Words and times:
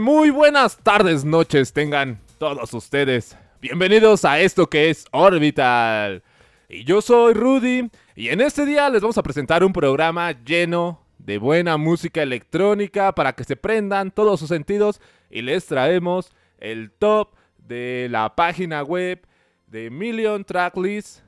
Muy 0.00 0.30
buenas 0.30 0.76
tardes, 0.78 1.24
noches 1.24 1.72
tengan 1.72 2.18
todos 2.38 2.72
ustedes. 2.74 3.36
Bienvenidos 3.60 4.24
a 4.24 4.40
esto 4.40 4.68
que 4.68 4.90
es 4.90 5.04
Orbital. 5.12 6.22
Y 6.68 6.84
yo 6.84 7.00
soy 7.00 7.34
Rudy 7.34 7.90
y 8.16 8.28
en 8.30 8.40
este 8.40 8.66
día 8.66 8.90
les 8.90 9.02
vamos 9.02 9.18
a 9.18 9.22
presentar 9.22 9.62
un 9.62 9.72
programa 9.72 10.32
lleno 10.32 11.00
de 11.18 11.38
buena 11.38 11.76
música 11.76 12.22
electrónica 12.22 13.12
para 13.12 13.34
que 13.34 13.44
se 13.44 13.54
prendan 13.54 14.10
todos 14.10 14.40
sus 14.40 14.48
sentidos 14.48 15.00
y 15.30 15.42
les 15.42 15.66
traemos 15.66 16.32
el 16.58 16.90
top 16.90 17.34
de 17.58 18.08
la 18.10 18.34
página 18.34 18.82
web 18.82 19.24
de 19.68 19.90
Million 19.90 20.44
Tracklist 20.44 21.20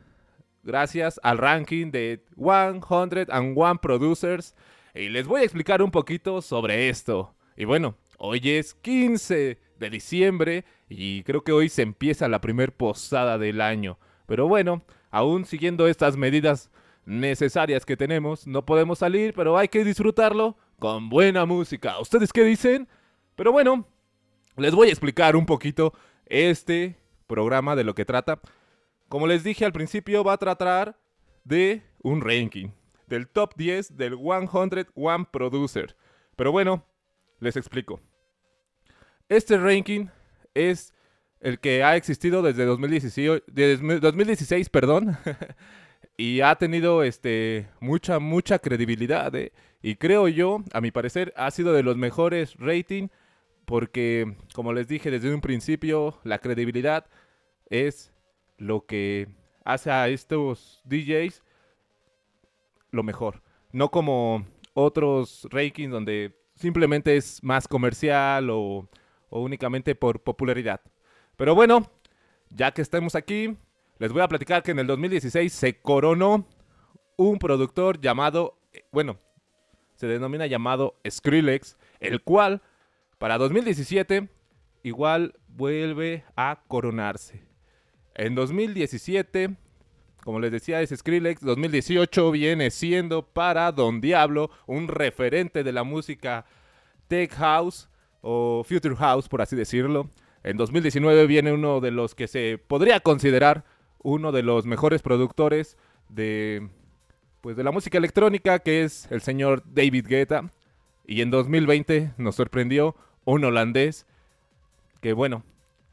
gracias 0.65 1.21
al 1.23 1.39
ranking 1.39 1.93
de 1.93 2.25
101 2.37 3.81
Producers 3.81 4.57
y 4.93 5.09
les 5.09 5.27
voy 5.27 5.43
a 5.43 5.45
explicar 5.45 5.83
un 5.83 5.93
poquito 5.93 6.43
sobre 6.43 6.89
esto. 6.89 7.33
Y 7.57 7.65
bueno, 7.65 7.95
hoy 8.19 8.41
es 8.45 8.75
15 8.75 9.59
de 9.79 9.91
diciembre 9.91 10.65
y 10.89 11.23
creo 11.23 11.43
que 11.43 11.53
hoy 11.53 11.69
se 11.69 11.83
empieza 11.83 12.29
la 12.29 12.41
primer 12.41 12.73
posada 12.73 13.39
del 13.39 13.61
año. 13.61 13.99
Pero 14.27 14.49
bueno, 14.49 14.83
aún 15.11 15.45
siguiendo 15.45 15.87
estas 15.87 16.17
medidas 16.17 16.71
necesarias 17.05 17.87
que 17.87 17.97
tenemos, 17.97 18.47
no 18.47 18.67
podemos 18.67 18.99
salir, 18.99 19.33
pero 19.35 19.57
hay 19.57 19.69
que 19.69 19.85
disfrutarlo 19.85 20.57
con 20.79 21.09
buena 21.09 21.47
música. 21.47 21.99
¿Ustedes 22.01 22.33
qué 22.33 22.45
dicen? 22.45 22.89
Pero 23.37 23.53
bueno, 23.53 23.87
les 24.57 24.75
voy 24.75 24.89
a 24.89 24.91
explicar 24.91 25.37
un 25.37 25.47
poquito 25.47 25.93
este 26.27 26.99
programa 27.27 27.77
de 27.77 27.85
lo 27.85 27.95
que 27.95 28.05
trata. 28.05 28.41
Como 29.09 29.27
les 29.27 29.45
dije 29.45 29.65
al 29.65 29.73
principio, 29.73 30.25
va 30.25 30.35
a 30.35 30.39
tratar 30.39 30.99
de 31.45 31.83
un 32.03 32.21
ranking, 32.21 32.71
del 33.07 33.29
top 33.29 33.55
10 33.57 33.97
del 33.97 34.17
101 34.17 35.31
Producer. 35.31 35.97
Pero 36.35 36.51
bueno, 36.51 36.85
les 37.41 37.57
explico. 37.57 38.01
Este 39.29 39.59
ranking 39.59 40.07
es 40.55 40.95
el 41.41 41.59
que 41.59 41.83
ha 41.83 41.97
existido 41.97 42.43
desde 42.43 42.65
2016, 42.65 43.43
2016 44.01 44.69
perdón, 44.69 45.17
y 46.17 46.41
ha 46.41 46.55
tenido 46.57 47.03
este, 47.03 47.69
mucha, 47.81 48.19
mucha 48.19 48.59
credibilidad. 48.59 49.35
¿eh? 49.35 49.53
Y 49.83 49.97
creo 49.97 50.29
yo, 50.29 50.63
a 50.73 50.81
mi 50.81 50.91
parecer, 50.91 51.33
ha 51.37 51.51
sido 51.51 51.73
de 51.73 51.83
los 51.83 51.97
mejores 51.97 52.55
rating 52.59 53.09
porque, 53.65 54.37
como 54.55 54.73
les 54.73 54.89
dije 54.89 55.11
desde 55.11 55.35
un 55.35 55.41
principio, 55.41 56.19
la 56.25 56.39
credibilidad 56.39 57.07
es 57.69 58.13
lo 58.59 58.87
que 58.87 59.29
hace 59.65 59.91
a 59.91 60.09
estos 60.09 60.81
DJs 60.85 61.43
lo 62.91 63.03
mejor. 63.03 63.43
No 63.73 63.91
como 63.91 64.47
otros 64.75 65.47
rankings 65.51 65.91
donde 65.91 66.37
simplemente 66.57 67.17
es 67.17 67.43
más 67.43 67.69
comercial 67.69 68.49
o, 68.51 68.89
únicamente 69.31 69.95
por 69.95 70.21
popularidad. 70.21 70.81
Pero 71.37 71.55
bueno, 71.55 71.91
ya 72.51 72.73
que 72.73 72.83
estamos 72.83 73.15
aquí, 73.15 73.57
les 73.99 74.13
voy 74.13 74.23
a 74.23 74.29
platicar 74.29 74.63
que 74.63 74.71
en 74.71 74.79
el 74.79 74.87
2016 74.87 75.53
se 75.53 75.81
coronó 75.81 76.47
un 77.17 77.39
productor 77.39 78.01
llamado, 78.01 78.59
eh, 78.73 78.85
bueno, 78.93 79.19
se 79.95 80.07
denomina 80.07 80.47
llamado 80.47 80.99
Skrillex, 81.09 81.77
el 82.01 82.23
cual 82.23 82.63
para 83.19 83.39
2017 83.39 84.29
igual 84.83 85.35
vuelve 85.49 86.25
a 86.37 86.63
coronarse. 86.69 87.43
En 88.15 88.35
2017 88.35 89.57
como 90.27 90.41
les 90.41 90.51
decía, 90.51 90.83
es 90.83 90.91
Skrillex. 90.91 91.41
2018 91.41 92.33
viene 92.33 92.73
siendo 92.73 93.23
para 93.25 93.71
Don 93.71 94.01
Diablo 94.01 94.51
un 94.67 94.89
referente 94.89 95.63
de 95.63 95.71
la 95.71 95.85
música 95.85 96.45
tech 97.07 97.33
house 97.35 97.89
o 98.23 98.65
future 98.65 98.97
house, 98.97 99.29
por 99.29 99.41
así 99.41 99.55
decirlo. 99.55 100.11
En 100.43 100.57
2019 100.57 101.29
viene 101.29 101.53
uno 101.53 101.81
de 101.81 101.93
los 101.93 102.17
que 102.17 102.27
se 102.27 102.59
podría 102.59 102.99
considerar 102.99 103.65
uno 104.03 104.33
de 104.33 104.43
los 104.43 104.67
mejores 104.67 105.01
productores 105.01 105.77
de 106.09 106.71
pues 107.41 107.57
de 107.57 107.63
la 107.63 107.71
música 107.71 107.97
electrónica, 107.97 108.59
que 108.59 108.83
es 108.83 109.07
el 109.13 109.21
señor 109.21 109.63
David 109.65 110.09
Guetta. 110.09 110.51
Y 111.07 111.21
en 111.21 111.31
2020 111.31 112.15
nos 112.17 112.35
sorprendió 112.35 112.97
un 113.25 113.45
holandés 113.45 114.07
que 115.01 115.13
bueno, 115.13 115.45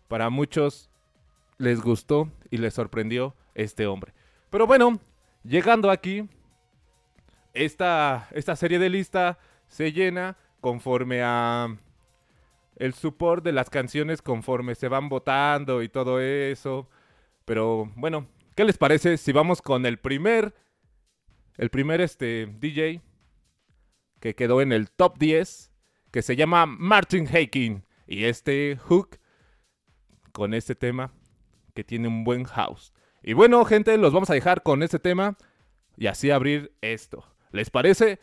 para 0.07 0.31
muchos 0.31 0.89
les 1.59 1.81
gustó 1.81 2.31
y 2.49 2.57
les 2.57 2.73
sorprendió 2.73 3.35
este 3.53 3.85
hombre. 3.85 4.11
Pero 4.53 4.67
bueno, 4.67 4.99
llegando 5.43 5.89
aquí, 5.89 6.29
esta, 7.55 8.27
esta 8.29 8.55
serie 8.55 8.77
de 8.77 8.87
lista 8.87 9.39
se 9.67 9.91
llena 9.91 10.37
conforme 10.61 11.23
a 11.23 11.75
el 12.75 12.93
support 12.93 13.43
de 13.43 13.51
las 13.51 13.71
canciones 13.71 14.21
conforme 14.21 14.75
se 14.75 14.89
van 14.89 15.09
votando 15.09 15.81
y 15.81 15.89
todo 15.89 16.21
eso. 16.21 16.87
Pero 17.45 17.91
bueno, 17.95 18.27
¿qué 18.55 18.63
les 18.63 18.77
parece 18.77 19.17
si 19.17 19.31
vamos 19.31 19.59
con 19.59 19.87
el 19.87 19.97
primer 19.97 20.53
el 21.57 21.71
primer 21.71 21.99
este 21.99 22.45
DJ 22.45 23.01
que 24.19 24.35
quedó 24.35 24.61
en 24.61 24.71
el 24.71 24.91
top 24.91 25.17
10 25.17 25.71
que 26.11 26.21
se 26.21 26.35
llama 26.35 26.67
Martin 26.67 27.25
Haking 27.25 27.83
y 28.05 28.25
este 28.25 28.77
hook 28.83 29.17
con 30.31 30.53
este 30.53 30.75
tema 30.75 31.11
que 31.73 31.83
tiene 31.83 32.07
un 32.07 32.23
buen 32.23 32.43
house. 32.43 32.93
Y 33.23 33.33
bueno, 33.33 33.63
gente, 33.63 33.97
los 33.97 34.11
vamos 34.11 34.29
a 34.29 34.33
dejar 34.33 34.63
con 34.63 34.83
este 34.83 34.99
tema 34.99 35.37
y 35.95 36.07
así 36.07 36.29
abrir 36.29 36.73
esto. 36.81 37.25
¿Les 37.51 37.69
parece? 37.69 38.19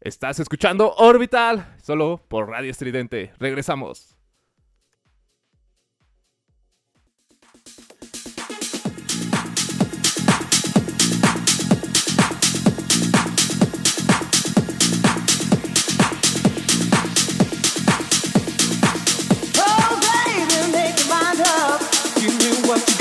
Estás 0.00 0.38
escuchando 0.38 0.92
Orbital, 0.96 1.76
solo 1.82 2.20
por 2.28 2.48
Radio 2.50 2.70
Estridente. 2.70 3.32
Regresamos. 3.38 4.16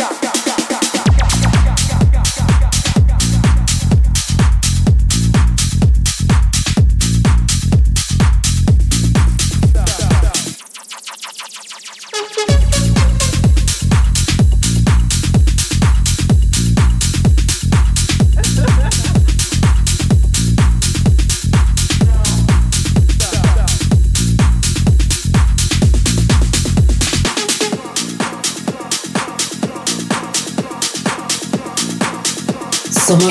Ruido. 0.02 0.21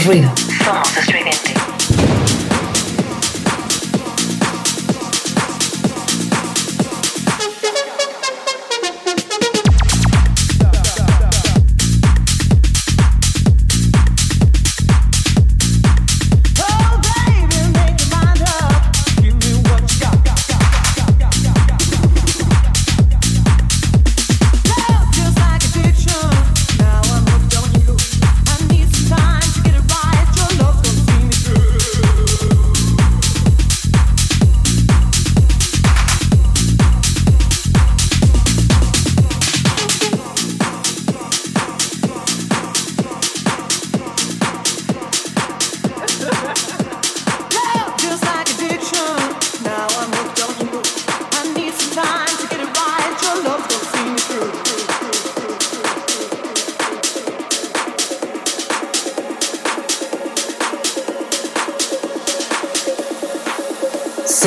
Somos 0.01 0.40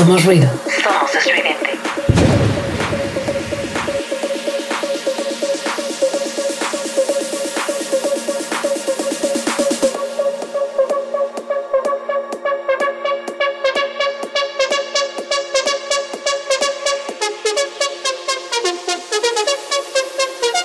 Somos 0.04 0.26
ruido. 0.26 0.50
Somos 0.84 1.16
estridente. 1.16 1.80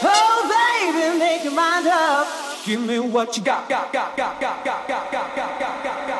Oh, 0.02 0.49
baby, 0.50 1.17
make 1.17 1.44
your 1.44 1.52
mind 1.52 1.87
up. 1.87 2.26
Give 2.67 2.81
me 2.81 2.99
what 2.99 3.37
you 3.37 3.44
got. 3.44 3.69
got, 3.69 3.93
got, 3.93 4.17
got, 4.17 4.40
got, 4.40 4.64
got, 4.64 4.88
got, 4.88 5.12
got, 5.12 5.37
got, 5.37 5.58
got, 5.61 5.85
got, 5.85 6.18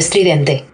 Estridente. 0.00 0.64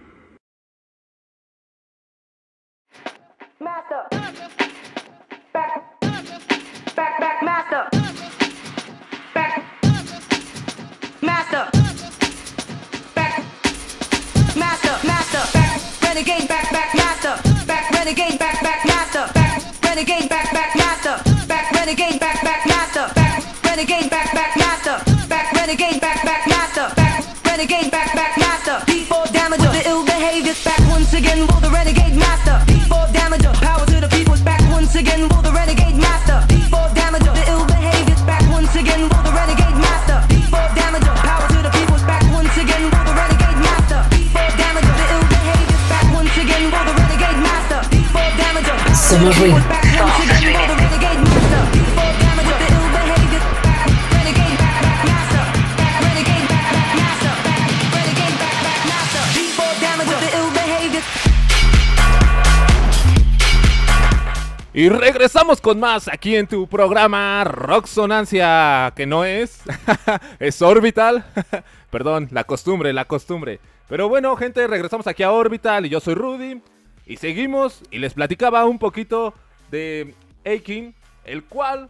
Con 65.55 65.79
más 65.79 66.09
aquí 66.09 66.35
en 66.35 66.45
tu 66.45 66.67
programa 66.67 67.41
Rocksonancia, 67.45 68.91
que 68.97 69.05
no 69.05 69.23
es, 69.23 69.61
es 70.39 70.61
Orbital. 70.61 71.23
Perdón, 71.89 72.27
la 72.31 72.43
costumbre, 72.43 72.91
la 72.91 73.05
costumbre. 73.05 73.61
Pero 73.87 74.09
bueno, 74.09 74.35
gente, 74.35 74.67
regresamos 74.67 75.07
aquí 75.07 75.23
a 75.23 75.31
Orbital 75.31 75.85
y 75.85 75.89
yo 75.89 76.01
soy 76.01 76.15
Rudy. 76.15 76.61
Y 77.05 77.15
seguimos 77.15 77.81
y 77.91 77.99
les 77.99 78.13
platicaba 78.13 78.65
un 78.65 78.77
poquito 78.77 79.33
de 79.71 80.13
Aiken, 80.43 80.93
el 81.23 81.45
cual, 81.45 81.89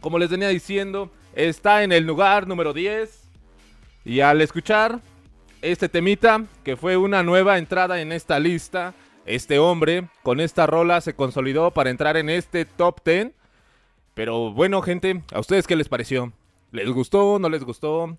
como 0.00 0.18
les 0.18 0.30
venía 0.30 0.48
diciendo, 0.48 1.10
está 1.34 1.82
en 1.82 1.92
el 1.92 2.06
lugar 2.06 2.48
número 2.48 2.72
10. 2.72 3.24
Y 4.06 4.20
al 4.20 4.40
escuchar 4.40 5.00
este 5.60 5.90
temita, 5.90 6.46
que 6.64 6.78
fue 6.78 6.96
una 6.96 7.22
nueva 7.22 7.58
entrada 7.58 8.00
en 8.00 8.10
esta 8.10 8.38
lista, 8.38 8.94
este 9.34 9.60
hombre 9.60 10.08
con 10.22 10.40
esta 10.40 10.66
rola 10.66 11.00
se 11.00 11.14
consolidó 11.14 11.70
para 11.70 11.90
entrar 11.90 12.16
en 12.16 12.28
este 12.28 12.64
top 12.64 13.00
10. 13.04 13.32
Pero 14.14 14.52
bueno, 14.52 14.82
gente, 14.82 15.22
¿a 15.32 15.38
ustedes 15.38 15.68
qué 15.68 15.76
les 15.76 15.88
pareció? 15.88 16.32
¿Les 16.72 16.90
gustó? 16.90 17.38
¿No 17.38 17.48
les 17.48 17.62
gustó? 17.62 18.18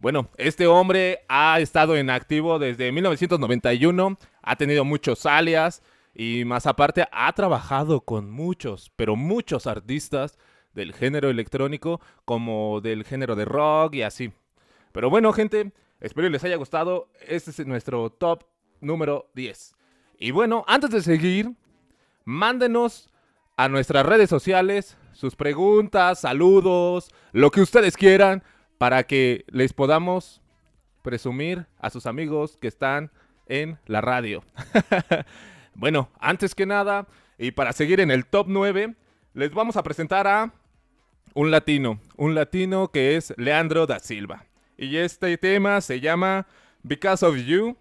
Bueno, 0.00 0.28
este 0.36 0.66
hombre 0.66 1.20
ha 1.28 1.60
estado 1.60 1.96
en 1.96 2.10
activo 2.10 2.58
desde 2.58 2.90
1991, 2.90 4.18
ha 4.42 4.56
tenido 4.56 4.84
muchos 4.84 5.26
alias 5.26 5.82
y 6.12 6.44
más 6.44 6.66
aparte 6.66 7.06
ha 7.12 7.32
trabajado 7.32 8.00
con 8.00 8.30
muchos, 8.30 8.92
pero 8.96 9.14
muchos 9.14 9.66
artistas 9.66 10.38
del 10.74 10.92
género 10.92 11.30
electrónico 11.30 12.00
como 12.24 12.80
del 12.80 13.04
género 13.04 13.36
de 13.36 13.44
rock 13.44 13.94
y 13.94 14.02
así. 14.02 14.32
Pero 14.90 15.08
bueno, 15.08 15.32
gente, 15.32 15.72
espero 16.00 16.28
les 16.28 16.42
haya 16.42 16.56
gustado. 16.56 17.10
Este 17.26 17.52
es 17.52 17.66
nuestro 17.66 18.10
top 18.10 18.44
número 18.80 19.30
10. 19.34 19.75
Y 20.18 20.30
bueno, 20.30 20.64
antes 20.66 20.90
de 20.90 21.02
seguir, 21.02 21.52
mándenos 22.24 23.10
a 23.56 23.68
nuestras 23.68 24.06
redes 24.06 24.30
sociales 24.30 24.96
sus 25.12 25.34
preguntas, 25.34 26.20
saludos, 26.20 27.10
lo 27.32 27.50
que 27.50 27.62
ustedes 27.62 27.96
quieran, 27.96 28.42
para 28.76 29.04
que 29.04 29.46
les 29.48 29.72
podamos 29.72 30.42
presumir 31.00 31.66
a 31.78 31.88
sus 31.88 32.04
amigos 32.04 32.58
que 32.58 32.68
están 32.68 33.10
en 33.46 33.78
la 33.86 34.02
radio. 34.02 34.44
bueno, 35.74 36.10
antes 36.20 36.54
que 36.54 36.66
nada, 36.66 37.06
y 37.38 37.52
para 37.52 37.72
seguir 37.72 38.00
en 38.00 38.10
el 38.10 38.26
top 38.26 38.46
9, 38.48 38.94
les 39.32 39.54
vamos 39.54 39.76
a 39.76 39.82
presentar 39.82 40.26
a 40.26 40.52
un 41.32 41.50
latino, 41.50 41.98
un 42.16 42.34
latino 42.34 42.88
que 42.88 43.16
es 43.16 43.32
Leandro 43.38 43.86
da 43.86 43.98
Silva. 44.00 44.44
Y 44.76 44.96
este 44.96 45.38
tema 45.38 45.80
se 45.80 46.00
llama 46.00 46.46
Because 46.82 47.24
of 47.24 47.36
You. 47.36 47.76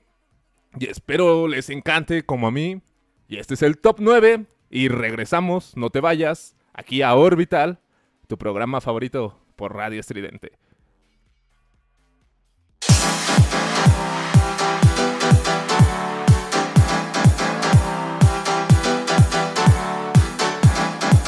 Y 0.79 0.87
espero 0.87 1.47
les 1.47 1.69
encante 1.69 2.23
como 2.25 2.47
a 2.47 2.51
mí. 2.51 2.81
Y 3.27 3.37
este 3.37 3.53
es 3.53 3.61
el 3.61 3.77
top 3.77 3.97
9. 3.99 4.45
Y 4.69 4.87
regresamos, 4.89 5.77
no 5.77 5.89
te 5.89 6.01
vayas, 6.01 6.55
aquí 6.73 7.01
a 7.01 7.15
Orbital, 7.15 7.79
tu 8.27 8.37
programa 8.37 8.81
favorito 8.81 9.39
por 9.55 9.75
Radio 9.75 9.99
Estridente. 9.99 10.51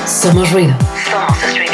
Somos 0.06 0.52
ruido. 0.52 0.76
Somos 1.10 1.44
estridente. 1.44 1.67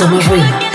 Somos 0.00 0.26
ruido. 0.28 0.44
Somos 0.48 0.48
estridente. 0.50 0.69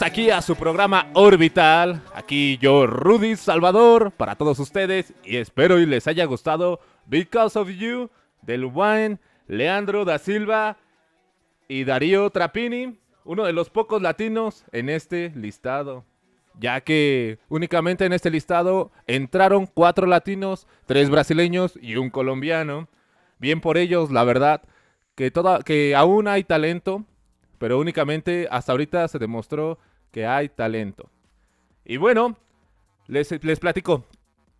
Aquí 0.00 0.30
a 0.30 0.40
su 0.40 0.56
programa 0.56 1.10
Orbital. 1.12 2.02
Aquí 2.14 2.56
yo, 2.56 2.86
Rudy 2.86 3.36
Salvador, 3.36 4.12
para 4.12 4.34
todos 4.34 4.58
ustedes. 4.58 5.12
Y 5.24 5.36
espero 5.36 5.78
y 5.78 5.84
les 5.84 6.06
haya 6.06 6.24
gustado 6.24 6.80
Because 7.04 7.58
of 7.58 7.68
You, 7.68 8.08
del 8.40 8.64
buen 8.64 9.20
Leandro 9.46 10.06
da 10.06 10.18
Silva 10.18 10.78
y 11.68 11.84
Darío 11.84 12.30
Trapini, 12.30 12.98
uno 13.24 13.44
de 13.44 13.52
los 13.52 13.68
pocos 13.68 14.00
latinos 14.00 14.64
en 14.72 14.88
este 14.88 15.32
listado. 15.36 16.06
Ya 16.58 16.80
que 16.80 17.38
únicamente 17.50 18.06
en 18.06 18.14
este 18.14 18.30
listado 18.30 18.90
entraron 19.06 19.66
cuatro 19.66 20.06
latinos, 20.06 20.66
tres 20.86 21.10
brasileños 21.10 21.78
y 21.80 21.96
un 21.96 22.08
colombiano. 22.08 22.88
Bien 23.38 23.60
por 23.60 23.76
ellos, 23.76 24.10
la 24.10 24.24
verdad, 24.24 24.62
que, 25.14 25.30
toda, 25.30 25.62
que 25.62 25.94
aún 25.94 26.26
hay 26.26 26.42
talento, 26.42 27.04
pero 27.64 27.78
únicamente 27.78 28.46
hasta 28.50 28.72
ahorita 28.72 29.08
se 29.08 29.18
demostró 29.18 29.78
que 30.10 30.26
hay 30.26 30.50
talento. 30.50 31.08
Y 31.82 31.96
bueno, 31.96 32.36
les, 33.06 33.42
les 33.42 33.58
platico. 33.58 34.04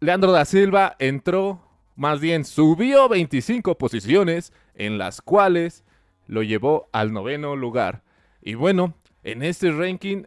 Leandro 0.01 0.33
da 0.33 0.47
Silva 0.47 0.97
entró, 0.99 1.61
más 1.97 2.19
bien 2.19 2.47
subió 2.47 3.11
25 3.11 3.77
posiciones, 3.77 4.55
en 4.75 4.97
las 4.97 5.21
cuales 5.21 5.85
lo 6.29 6.43
llevó 6.43 6.89
al 6.93 7.13
noveno 7.13 7.57
lugar. 7.57 8.05
Y 8.41 8.55
bueno, 8.55 8.95
en 9.23 9.43
este 9.43 9.71
ranking 9.71 10.23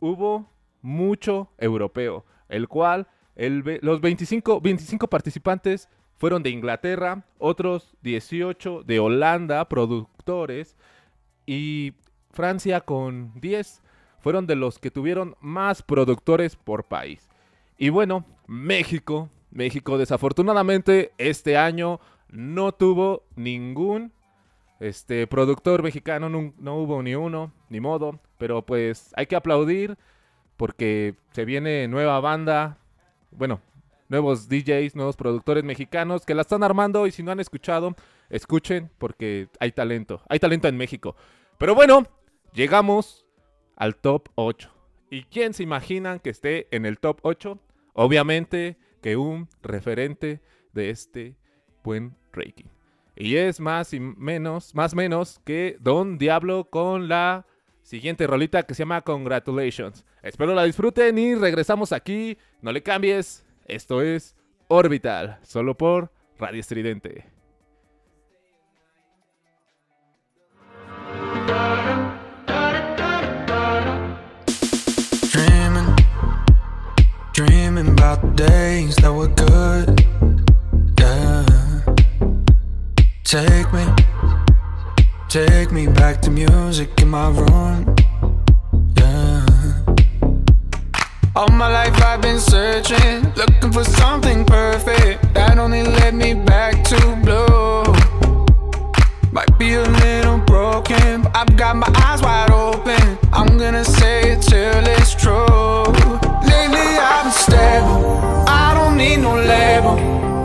hubo 0.00 0.50
mucho 0.80 1.52
europeo, 1.58 2.24
el 2.48 2.68
cual 2.68 3.06
los 3.36 4.00
25, 4.00 4.62
25 4.62 5.10
participantes 5.10 5.90
fueron 6.16 6.42
de 6.42 6.48
Inglaterra, 6.48 7.26
otros 7.36 7.94
18 8.00 8.82
de 8.84 8.98
Holanda, 8.98 9.68
productores, 9.68 10.74
y 11.48 11.94
Francia 12.30 12.82
con 12.82 13.32
10 13.40 13.82
fueron 14.20 14.46
de 14.46 14.54
los 14.54 14.78
que 14.78 14.90
tuvieron 14.90 15.34
más 15.40 15.82
productores 15.82 16.56
por 16.56 16.84
país. 16.84 17.26
Y 17.78 17.88
bueno, 17.88 18.26
México, 18.46 19.30
México 19.50 19.96
desafortunadamente 19.96 21.12
este 21.16 21.56
año 21.56 22.00
no 22.28 22.72
tuvo 22.72 23.22
ningún 23.34 24.12
este 24.78 25.26
productor 25.26 25.82
mexicano, 25.82 26.28
nun- 26.28 26.54
no, 26.58 26.76
hubo 26.76 27.02
ni 27.02 27.14
uno, 27.14 27.50
ni 27.70 27.80
modo, 27.80 28.20
pero 28.36 28.60
pues 28.64 29.10
hay 29.16 29.26
que 29.26 29.34
aplaudir 29.36 29.96
porque 30.58 31.14
se 31.32 31.44
viene 31.46 31.88
nueva 31.88 32.20
banda, 32.20 32.76
bueno, 33.30 33.60
nuevos 34.08 34.48
DJs, 34.48 34.94
nuevos 34.96 35.16
productores 35.16 35.64
mexicanos 35.64 36.24
que 36.26 36.34
la 36.34 36.42
están 36.42 36.62
armando 36.62 37.06
y 37.06 37.10
si 37.12 37.22
no 37.22 37.32
han 37.32 37.40
escuchado, 37.40 37.94
escuchen 38.28 38.90
porque 38.98 39.48
hay 39.60 39.72
talento, 39.72 40.20
hay 40.28 40.38
talento 40.38 40.68
en 40.68 40.76
México. 40.76 41.16
Pero 41.58 41.74
bueno, 41.74 42.06
llegamos 42.52 43.26
al 43.76 43.96
top 43.96 44.28
8. 44.36 44.72
¿Y 45.10 45.24
quién 45.24 45.54
se 45.54 45.64
imaginan 45.64 46.20
que 46.20 46.30
esté 46.30 46.68
en 46.70 46.86
el 46.86 47.00
top 47.00 47.18
8? 47.22 47.58
Obviamente 47.94 48.76
que 49.02 49.16
un 49.16 49.48
referente 49.60 50.40
de 50.72 50.90
este 50.90 51.36
buen 51.82 52.16
ranking. 52.32 52.66
Y 53.16 53.36
es 53.36 53.58
más 53.58 53.92
y 53.92 53.98
menos, 53.98 54.72
más 54.76 54.94
menos 54.94 55.40
que 55.44 55.76
Don 55.80 56.16
Diablo 56.16 56.68
con 56.70 57.08
la 57.08 57.44
siguiente 57.82 58.28
rolita 58.28 58.62
que 58.62 58.74
se 58.74 58.82
llama 58.82 59.02
Congratulations. 59.02 60.04
Espero 60.22 60.54
la 60.54 60.62
disfruten 60.62 61.18
y 61.18 61.34
regresamos 61.34 61.90
aquí. 61.90 62.38
No 62.62 62.70
le 62.70 62.84
cambies. 62.84 63.44
Esto 63.66 64.00
es 64.00 64.36
Orbital, 64.68 65.40
solo 65.42 65.76
por 65.76 66.12
Radio 66.38 66.60
Estridente. 66.60 67.37
About 78.18 78.36
days 78.36 78.96
that 78.96 79.12
were 79.12 79.28
good. 79.28 80.04
Yeah. 80.98 81.44
Take 83.24 83.72
me, 83.72 83.84
take 85.28 85.72
me 85.72 85.86
back 85.86 86.20
to 86.22 86.30
music 86.30 86.88
in 87.00 87.08
my 87.08 87.28
room. 87.28 87.94
Yeah. 88.96 89.46
All 91.36 91.48
my 91.48 91.68
life 91.68 92.02
I've 92.02 92.20
been 92.20 92.40
searching, 92.40 93.32
looking 93.34 93.72
for 93.72 93.84
something 93.84 94.44
perfect 94.44 95.34
that 95.34 95.58
only 95.58 95.82
led 95.82 96.14
me 96.14 96.34
back 96.34 96.82
to 96.84 96.96
blue. 97.22 97.84
Might 99.30 99.58
be 99.58 99.74
a 99.74 99.84
little 99.84 100.38
broken, 100.38 101.22
but 101.22 101.36
I've 101.36 101.56
got 101.56 101.76
my 101.76 101.92
eyes 102.06 102.22
wide 102.22 102.50
open. 102.50 103.18
I'm 103.32 103.58
gonna 103.58 103.84
say 103.84 104.32
it 104.32 104.42
till 104.42 104.86
it's 104.96 105.14
true. 105.14 105.87
I 107.56 108.74
don't 108.74 108.96
need 108.96 109.18
no 109.18 109.34
label. 109.34 109.96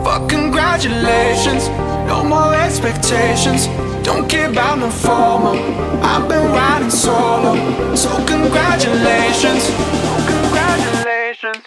Fuck 0.04 0.28
congratulations, 0.28 1.68
no 2.06 2.24
more 2.24 2.54
expectations. 2.54 3.66
Don't 4.04 4.28
care 4.28 4.50
about 4.50 4.78
no 4.78 4.90
formal. 4.90 5.56
I've 6.02 6.28
been 6.28 6.50
riding 6.52 6.90
solo, 6.90 7.54
so 7.94 8.10
congratulations. 8.26 9.64
So 9.64 10.16
congratulations. 10.26 11.64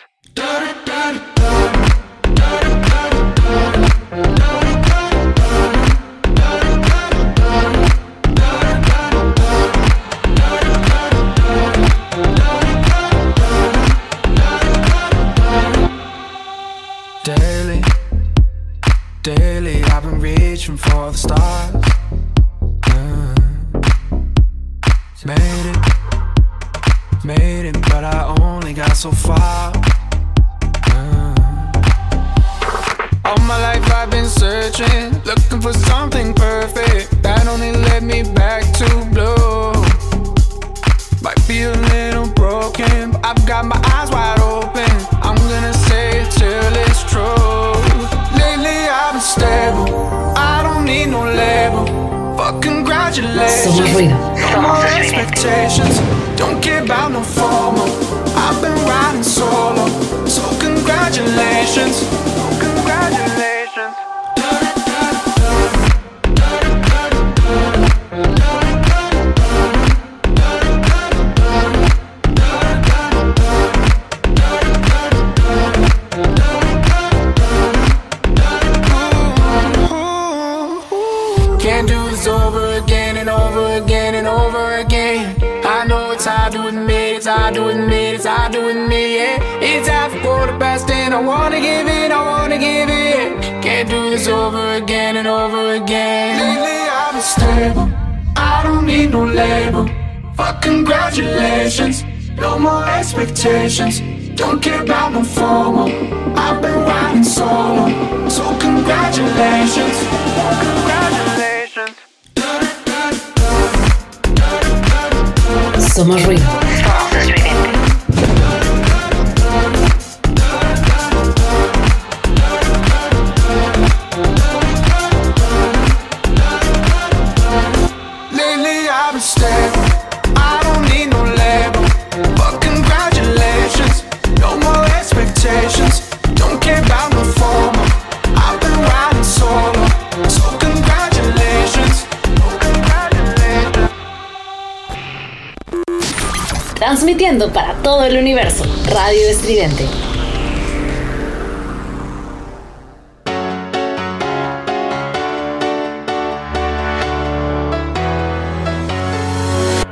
Estridente. 149.48 149.86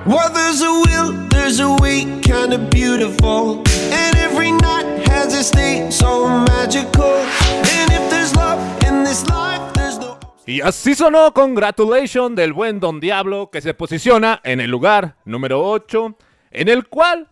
Well, 0.05 0.29
there's 0.33 0.61
a 0.61 0.71
will, 0.71 1.27
there's 1.29 1.61
a 1.61 1.71
way, 1.81 2.03
kinda 2.21 2.57
beautiful. 2.69 3.63
And 3.93 4.17
every 4.17 4.51
night 4.51 5.07
has 5.07 5.33
a 5.33 5.41
state 5.41 5.89
so 5.93 6.27
magical. 6.27 7.23
And 7.63 7.93
if 7.93 8.09
there's 8.09 8.35
love 8.35 8.59
in 8.85 9.05
this 9.05 9.25
life, 9.29 9.61
there's 9.73 9.97
no. 9.97 10.17
Y 10.45 10.59
así 10.59 10.95
sonó 10.95 11.33
Congratulation 11.33 12.35
del 12.35 12.51
buen 12.51 12.81
Don 12.81 12.99
Diablo 12.99 13.49
que 13.51 13.61
se 13.61 13.73
posiciona 13.73 14.41
en 14.43 14.59
el 14.59 14.69
lugar 14.69 15.15
número 15.23 15.63
8, 15.63 16.17
en 16.51 16.67
el 16.67 16.89
cual 16.89 17.29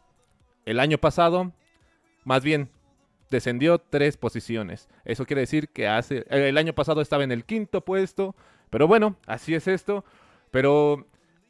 el 0.65 0.79
año 0.79 0.97
pasado, 0.97 1.51
más 2.23 2.43
bien, 2.43 2.69
descendió 3.29 3.79
tres 3.79 4.17
posiciones. 4.17 4.87
Eso 5.05 5.25
quiere 5.25 5.41
decir 5.41 5.69
que 5.69 5.87
hace, 5.87 6.19
eh, 6.29 6.49
el 6.49 6.57
año 6.57 6.73
pasado 6.73 7.01
estaba 7.01 7.23
en 7.23 7.31
el 7.31 7.45
quinto 7.45 7.81
puesto, 7.81 8.35
pero 8.69 8.87
bueno, 8.87 9.17
así 9.27 9.55
es 9.55 9.67
esto. 9.67 10.05
Pero 10.51 11.07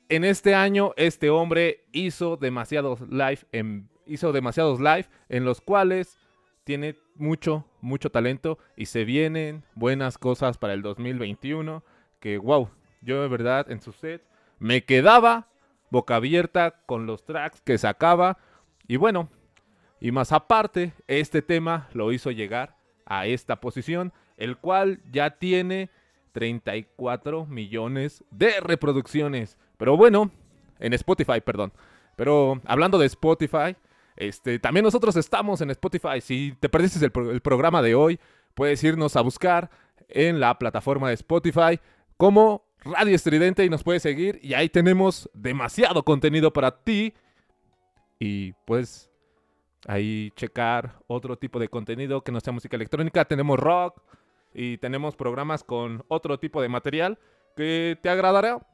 en 0.10 0.24
este 0.24 0.56
año 0.56 0.94
este 0.96 1.30
hombre 1.30 1.86
hizo 1.92 2.38
demasiados 2.38 3.02
live 3.10 3.40
en, 3.52 3.90
hizo 4.06 4.32
demasiados 4.32 4.80
live 4.80 5.08
en 5.30 5.46
los 5.46 5.62
cuales 5.62 6.18
tiene 6.64 6.96
mucho 7.16 7.66
mucho 7.82 8.10
talento 8.12 8.58
y 8.78 8.86
se 8.86 9.06
vienen 9.06 9.64
buenas 9.76 10.18
cosas 10.18 10.58
para 10.58 10.74
el 10.74 10.82
2021 10.82 11.84
que 12.20 12.38
wow, 12.38 12.70
yo 13.02 13.22
de 13.22 13.28
verdad 13.28 13.70
en 13.70 13.82
su 13.82 13.92
set 13.92 14.24
me 14.60 14.86
quedaba 14.86 15.48
boca 15.90 16.16
abierta 16.16 16.82
con 16.86 17.06
los 17.06 17.26
tracks 17.26 17.62
que 17.62 17.78
sacaba 17.78 18.38
y 18.88 18.98
bueno, 18.98 19.30
y 20.04 20.12
más 20.12 20.34
aparte, 20.34 20.92
este 21.08 21.42
tema 21.42 21.88
lo 21.94 22.12
hizo 22.12 22.30
llegar 22.30 22.76
a 23.06 23.26
esta 23.26 23.62
posición, 23.62 24.12
el 24.36 24.58
cual 24.58 25.00
ya 25.10 25.38
tiene 25.38 25.90
34 26.34 27.46
millones 27.46 28.22
de 28.30 28.60
reproducciones. 28.60 29.58
Pero 29.78 29.96
bueno, 29.96 30.30
en 30.80 30.92
Spotify, 30.92 31.40
perdón. 31.40 31.72
Pero 32.18 32.60
hablando 32.66 32.98
de 32.98 33.06
Spotify, 33.06 33.78
este, 34.18 34.60
también 34.60 34.84
nosotros 34.84 35.16
estamos 35.16 35.62
en 35.62 35.70
Spotify. 35.70 36.20
Si 36.20 36.54
te 36.60 36.68
perdiste 36.68 37.00
el, 37.06 37.30
el 37.30 37.40
programa 37.40 37.82
de 37.82 37.96
hoy, 37.96 38.20
puedes 38.56 38.84
irnos 38.84 39.16
a 39.16 39.22
buscar 39.22 39.70
en 40.10 40.42
la 40.42 40.60
plataforma 40.60 41.08
de 41.08 41.14
Spotify 41.14 41.80
como 42.18 42.66
Radio 42.84 43.16
Estridente 43.16 43.64
y 43.64 43.70
nos 43.70 43.86
puedes 43.86 44.04
seguir. 44.04 44.38
Y 44.44 44.54
ahí 44.54 44.68
tenemos 44.68 45.30
demasiado 45.34 46.04
contenido 46.04 46.52
para 46.52 46.84
ti. 46.84 47.14
Y 48.20 48.52
pues 48.66 49.10
ahí 49.88 50.32
checar 50.36 51.00
otro 51.08 51.38
tipo 51.38 51.60
de 51.60 51.68
contenido 51.68 52.24
que 52.24 52.32
no 52.32 52.40
sea 52.40 52.54
música 52.54 52.76
electrónica. 52.76 53.26
Tenemos 53.26 53.60
rock 53.60 54.02
y 54.54 54.78
tenemos 54.78 55.16
programas 55.16 55.64
con 55.64 56.04
otro 56.08 56.40
tipo 56.40 56.62
de 56.62 56.70
material 56.70 57.20
que 57.56 57.98
te 58.02 58.10
agradará. 58.10 58.66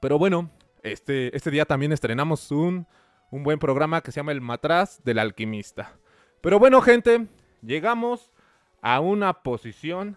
Pero 0.00 0.18
bueno, 0.18 0.50
este, 0.82 1.34
este 1.36 1.50
día 1.50 1.64
también 1.64 1.92
estrenamos 1.92 2.50
un, 2.50 2.86
un 3.30 3.42
buen 3.42 3.58
programa 3.58 4.00
que 4.00 4.12
se 4.12 4.20
llama 4.20 4.32
El 4.32 4.40
Matraz 4.40 5.02
del 5.04 5.18
Alquimista. 5.18 5.98
Pero 6.40 6.58
bueno, 6.58 6.80
gente, 6.80 7.26
llegamos 7.62 8.30
a 8.82 9.00
una 9.00 9.32
posición. 9.32 10.16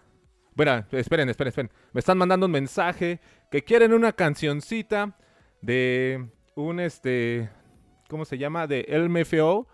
Bueno, 0.54 0.84
esperen, 0.92 1.28
esperen, 1.28 1.48
esperen. 1.48 1.70
Me 1.92 2.00
están 2.00 2.18
mandando 2.18 2.46
un 2.46 2.52
mensaje 2.52 3.20
que 3.50 3.64
quieren 3.64 3.94
una 3.94 4.12
cancioncita 4.12 5.16
de 5.62 6.28
un 6.54 6.80
este. 6.80 7.48
¿Cómo 8.08 8.24
se 8.24 8.38
llama? 8.38 8.66
De 8.66 8.84
LMFO. 8.88 9.66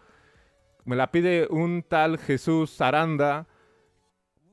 Me 0.85 0.97
la 0.97 1.11
pide 1.11 1.47
un 1.51 1.83
tal 1.83 2.19
Jesús 2.19 2.81
Aranda. 2.81 3.47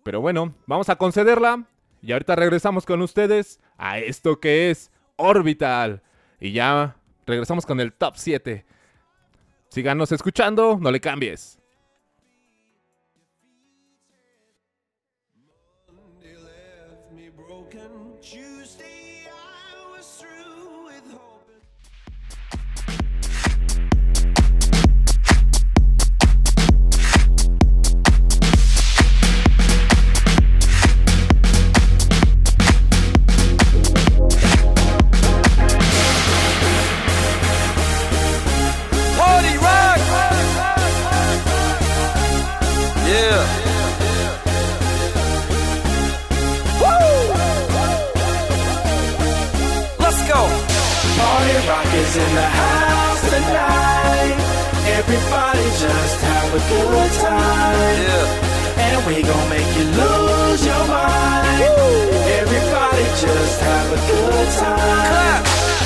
Pero 0.04 0.22
bueno, 0.22 0.56
vamos 0.66 0.90
a 0.90 0.96
concederla. 0.96 1.66
Y 2.02 2.14
ahorita 2.14 2.36
regresamos 2.36 2.86
con 2.86 3.02
ustedes 3.02 3.60
a 3.78 4.00
esto 4.00 4.40
que 4.40 4.72
es 4.72 4.92
Orbital. 5.18 6.02
Y 6.40 6.54
ya 6.54 6.96
regresamos 7.26 7.66
con 7.66 7.80
el 7.80 7.94
top 7.94 8.16
7. 8.18 8.66
Síganos 9.70 10.12
escuchando, 10.12 10.78
no 10.82 10.92
le 10.92 11.00
cambies. 11.00 11.61
We 59.16 59.22
gon' 59.24 59.50
make 59.50 59.68
you 59.76 59.84
lose 60.00 60.66
your 60.66 60.84
mind. 60.88 61.62
Everybody 62.40 63.04
just 63.20 63.60
have 63.60 63.88
a 63.92 64.00
good 64.08 64.48
time. 64.56 64.80
Clap. 65.12 65.44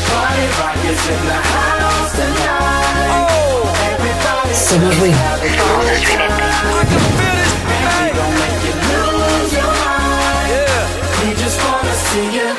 Party 0.10 0.46
rock 0.62 0.78
is 0.86 1.02
in 1.14 1.22
the 1.32 1.40
house 1.54 2.12
tonight. 2.20 3.26
Oh, 3.34 3.90
Everybody 3.94 4.54
Somos 4.54 4.96
ruido. 5.02 5.18
I 5.18 6.86
can 6.86 7.04
feel 7.18 7.34
this. 7.34 7.50
we 7.66 7.74
Hey. 7.82 8.10
gon' 8.18 8.36
make 8.42 8.60
you 8.68 8.74
lose 8.94 9.52
your 9.58 9.72
mind. 9.86 10.48
Yeah. 10.54 11.26
We 11.26 11.30
just 11.44 11.58
wanna 11.66 11.96
see 12.10 12.28
you. 12.38 12.50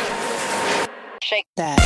Shake 1.23 1.47
that. 1.57 1.86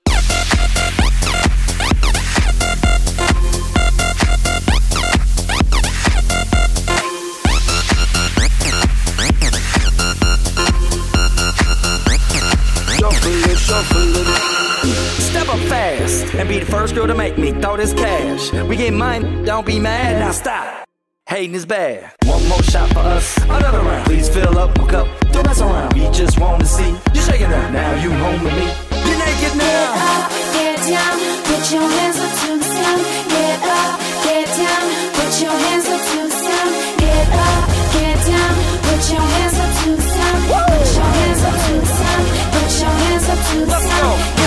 And 16.37 16.47
be 16.47 16.59
the 16.59 16.65
first 16.65 16.95
girl 16.95 17.07
to 17.07 17.15
make 17.15 17.37
me 17.37 17.51
throw 17.51 17.77
this 17.77 17.93
cash. 17.93 18.51
We 18.53 18.75
get 18.75 18.93
mine, 18.93 19.43
don't 19.43 19.65
be 19.65 19.79
mad, 19.79 20.19
now 20.19 20.31
stop. 20.31 20.87
Hating 21.27 21.55
is 21.55 21.65
bad. 21.65 22.11
One 22.25 22.45
more 22.47 22.63
shot 22.63 22.89
for 22.89 22.99
us, 22.99 23.37
another 23.43 23.79
round. 23.79 24.05
Please 24.05 24.29
fill 24.29 24.57
up 24.57 24.77
my 24.77 24.87
cup, 24.87 25.07
don't 25.31 25.45
mess 25.45 25.61
around. 25.61 25.93
We 25.93 26.09
just 26.11 26.39
wanna 26.39 26.65
see 26.65 26.89
you 27.13 27.21
shaking 27.21 27.51
it. 27.51 27.71
Now 27.71 27.95
you 28.03 28.11
home 28.11 28.43
with 28.43 28.53
me. 28.53 28.67
You're 29.07 29.19
naked 29.19 29.55
now. 29.57 29.95
Get 29.95 30.11
up, 30.11 30.31
get 30.53 30.77
down, 30.91 31.15
put 31.47 31.63
your 31.71 31.87
hands 31.87 32.17
up 32.19 32.31
to 32.41 32.49
the 32.57 32.63
sound. 32.63 33.01
Get 33.31 33.59
up, 33.63 33.99
get 34.25 34.47
down, 34.59 34.85
put 35.15 35.31
your 35.41 35.55
hands 35.63 35.87
up 35.87 36.01
to 36.09 36.17
the 36.27 36.35
sound. 36.43 36.71
Get 36.99 37.27
up, 37.47 37.63
get 37.95 38.17
down, 38.27 38.53
put 38.85 39.01
your 39.11 39.25
hands 39.33 39.57
up 39.63 39.71
to 39.83 39.89
the 39.95 40.01
sound. 40.01 40.41
Put 40.51 40.89
your 40.95 41.11
hands 41.15 41.43
up 41.47 41.55
to 41.65 41.73
the 41.79 41.85
sound. 41.99 42.25
Put 42.53 42.71
your 42.81 42.93
hands 43.01 43.29
up 43.29 43.39
to 43.47 43.59
the 43.59 43.71
Let's 43.71 44.40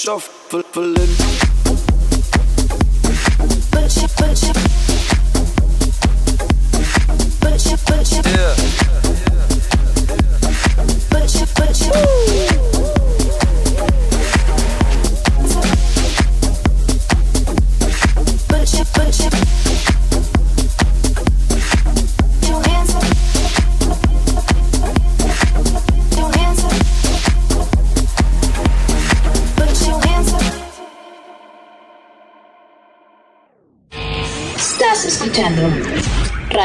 shuffling. 0.00 0.64
Put 3.70 3.96
your, 3.96 4.08
put 4.08 4.42
your. 4.42 4.69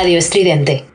Radio 0.05 0.19
Estridente. 0.19 0.94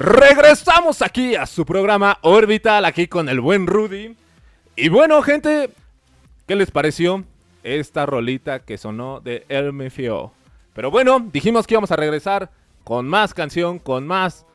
Regresamos 0.00 1.02
aquí 1.02 1.34
a 1.36 1.44
su 1.44 1.66
programa 1.66 2.16
Orbital, 2.22 2.86
aquí 2.86 3.06
con 3.06 3.28
el 3.28 3.38
buen 3.38 3.66
Rudy. 3.66 4.16
Y 4.74 4.88
bueno, 4.88 5.20
gente, 5.20 5.68
¿qué 6.46 6.56
les 6.56 6.70
pareció 6.70 7.22
esta 7.62 8.06
rolita 8.06 8.60
que 8.60 8.78
sonó 8.78 9.20
de 9.20 9.44
LMFAO? 9.50 10.32
Pero 10.72 10.90
bueno, 10.90 11.20
dijimos 11.30 11.66
que 11.66 11.74
íbamos 11.74 11.90
a 11.92 11.96
regresar 11.96 12.50
con 12.82 13.06
más 13.08 13.34
canción, 13.34 13.78
con 13.78 14.06
más 14.06 14.46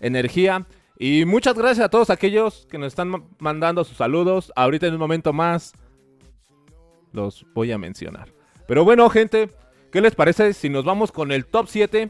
energía. 0.00 0.64
Y 0.98 1.26
muchas 1.26 1.56
gracias 1.58 1.84
a 1.84 1.90
todos 1.90 2.08
aquellos 2.08 2.66
que 2.70 2.78
nos 2.78 2.86
están 2.86 3.08
ma- 3.08 3.22
mandando 3.38 3.84
sus 3.84 3.98
saludos. 3.98 4.50
Ahorita 4.56 4.86
en 4.86 4.94
un 4.94 4.98
momento 5.00 5.34
más 5.34 5.74
los 7.12 7.44
voy 7.52 7.70
a 7.70 7.76
mencionar. 7.76 8.32
Pero 8.66 8.82
bueno, 8.82 9.10
gente, 9.10 9.50
¿qué 9.92 10.00
les 10.00 10.14
parece 10.14 10.54
si 10.54 10.70
nos 10.70 10.86
vamos 10.86 11.12
con 11.12 11.32
el 11.32 11.44
top 11.44 11.66
7 11.68 12.08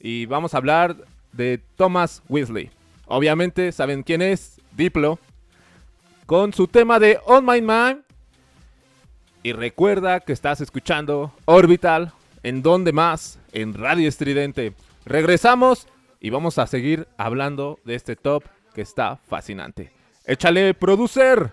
y 0.00 0.24
vamos 0.24 0.54
a 0.54 0.56
hablar 0.56 0.96
de 1.32 1.60
Thomas 1.76 2.22
Weasley? 2.28 2.70
Obviamente 3.06 3.72
saben 3.72 4.02
quién 4.02 4.22
es, 4.22 4.60
Diplo, 4.76 5.18
con 6.26 6.52
su 6.52 6.66
tema 6.66 6.98
de 6.98 7.18
On 7.26 7.44
My 7.44 7.60
Mind. 7.60 8.02
Y 9.42 9.52
recuerda 9.52 10.20
que 10.20 10.32
estás 10.32 10.60
escuchando 10.60 11.32
Orbital, 11.44 12.12
en 12.42 12.62
donde 12.62 12.92
más, 12.92 13.38
en 13.52 13.74
Radio 13.74 14.08
Estridente. 14.08 14.72
Regresamos 15.04 15.88
y 16.20 16.30
vamos 16.30 16.58
a 16.58 16.66
seguir 16.66 17.08
hablando 17.16 17.80
de 17.84 17.96
este 17.96 18.14
top 18.14 18.44
que 18.74 18.82
está 18.82 19.16
fascinante. 19.16 19.92
Échale, 20.24 20.74
producer. 20.74 21.52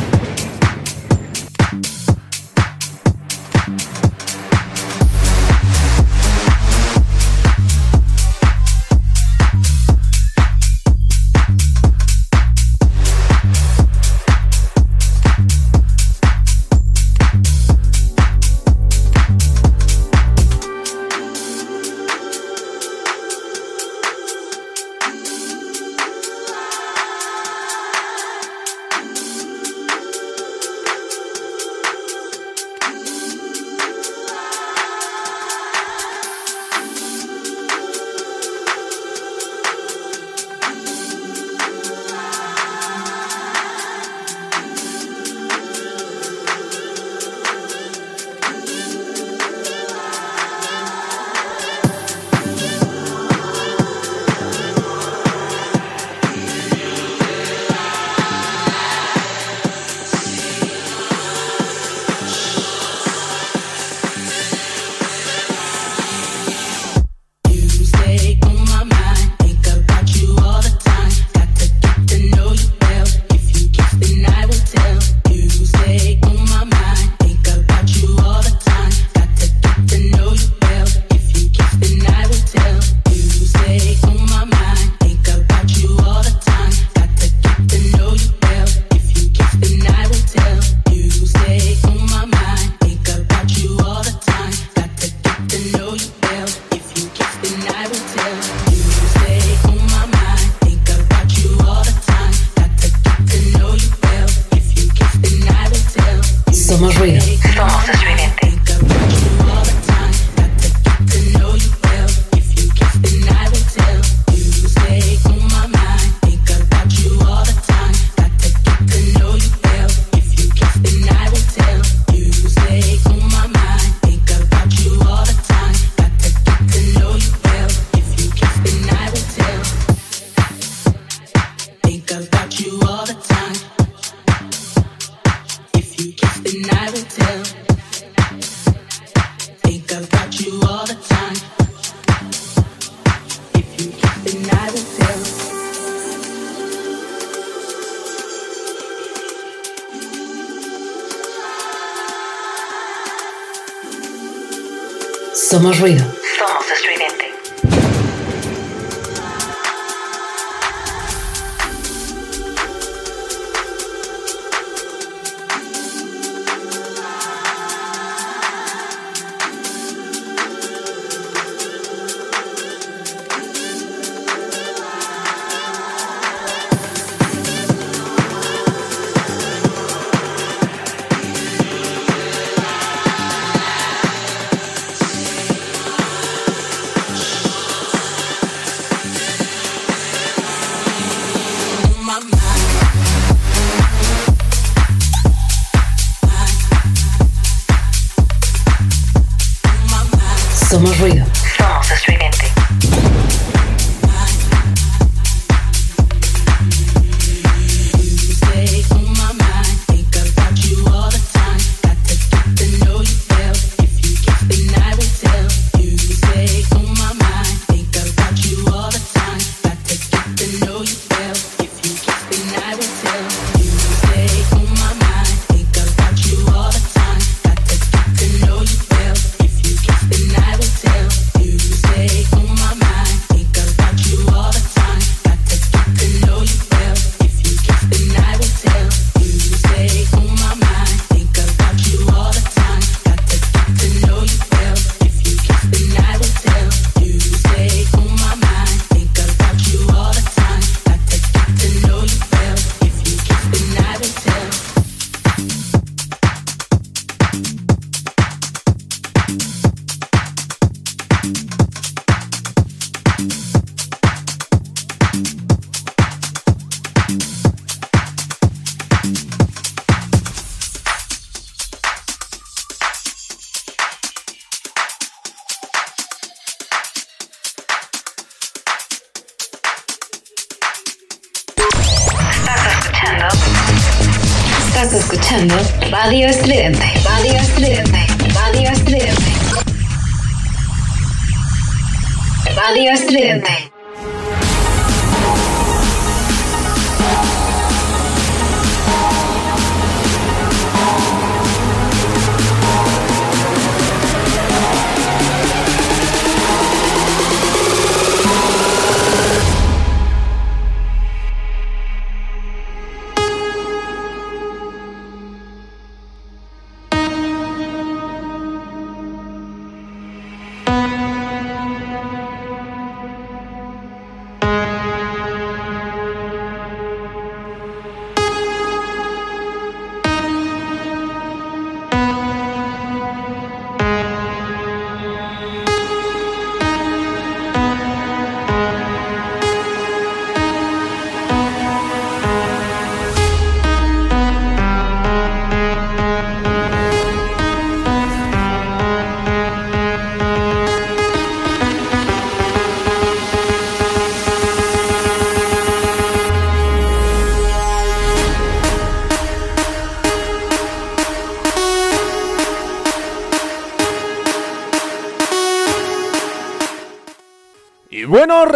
Somos 155.51 155.77
ruido. 155.79 156.20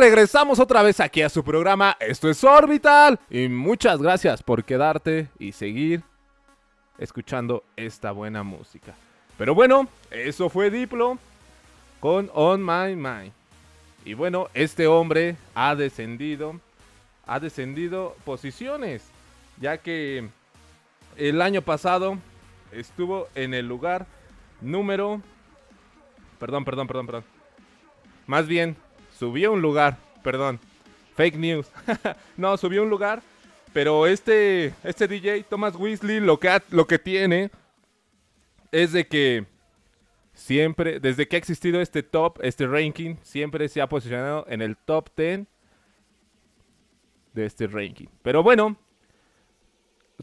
Regresamos 0.05 0.59
otra 0.59 0.83
vez 0.83 0.99
aquí 0.99 1.23
a 1.23 1.29
su 1.29 1.43
programa. 1.43 1.97
Esto 1.99 2.29
es 2.29 2.43
Orbital. 2.43 3.19
Y 3.27 3.47
muchas 3.49 3.99
gracias 3.99 4.43
por 4.43 4.63
quedarte 4.63 5.29
y 5.39 5.51
seguir 5.51 6.03
escuchando 6.99 7.63
esta 7.75 8.11
buena 8.11 8.43
música. 8.43 8.93
Pero 9.35 9.55
bueno, 9.55 9.87
eso 10.11 10.47
fue 10.49 10.69
Diplo 10.69 11.17
con 11.99 12.29
On 12.35 12.63
My 12.63 12.95
Mind. 12.95 13.31
Y 14.05 14.13
bueno, 14.13 14.47
este 14.53 14.85
hombre 14.85 15.37
ha 15.55 15.73
descendido, 15.73 16.59
ha 17.25 17.39
descendido 17.39 18.15
posiciones, 18.25 19.09
ya 19.59 19.79
que 19.79 20.29
el 21.17 21.41
año 21.41 21.63
pasado 21.63 22.19
estuvo 22.71 23.27
en 23.33 23.55
el 23.55 23.67
lugar 23.67 24.05
número... 24.61 25.19
Perdón, 26.37 26.63
perdón, 26.63 26.85
perdón, 26.85 27.05
perdón. 27.07 27.23
Más 28.27 28.45
bien, 28.45 28.77
subió 29.17 29.51
un 29.53 29.61
lugar, 29.61 29.97
perdón. 30.23 30.59
Fake 31.15 31.37
news. 31.37 31.71
no, 32.37 32.57
subió 32.57 32.83
un 32.83 32.89
lugar. 32.89 33.21
Pero 33.73 34.07
este, 34.07 34.73
este 34.83 35.07
DJ, 35.07 35.43
Thomas 35.43 35.75
Weasley, 35.75 36.19
lo 36.19 36.39
que, 36.39 36.49
ha- 36.49 36.63
lo 36.71 36.87
que 36.87 36.97
tiene 36.99 37.51
es 38.71 38.93
de 38.93 39.05
que 39.07 39.45
siempre, 40.33 40.99
desde 40.99 41.27
que 41.27 41.35
ha 41.35 41.39
existido 41.39 41.81
este 41.81 42.03
top, 42.03 42.39
este 42.41 42.67
ranking, 42.67 43.15
siempre 43.21 43.67
se 43.67 43.81
ha 43.81 43.89
posicionado 43.89 44.45
en 44.47 44.61
el 44.61 44.77
top 44.77 45.09
10 45.17 45.45
de 47.33 47.45
este 47.45 47.67
ranking. 47.67 48.07
Pero 48.21 48.43
bueno, 48.43 48.77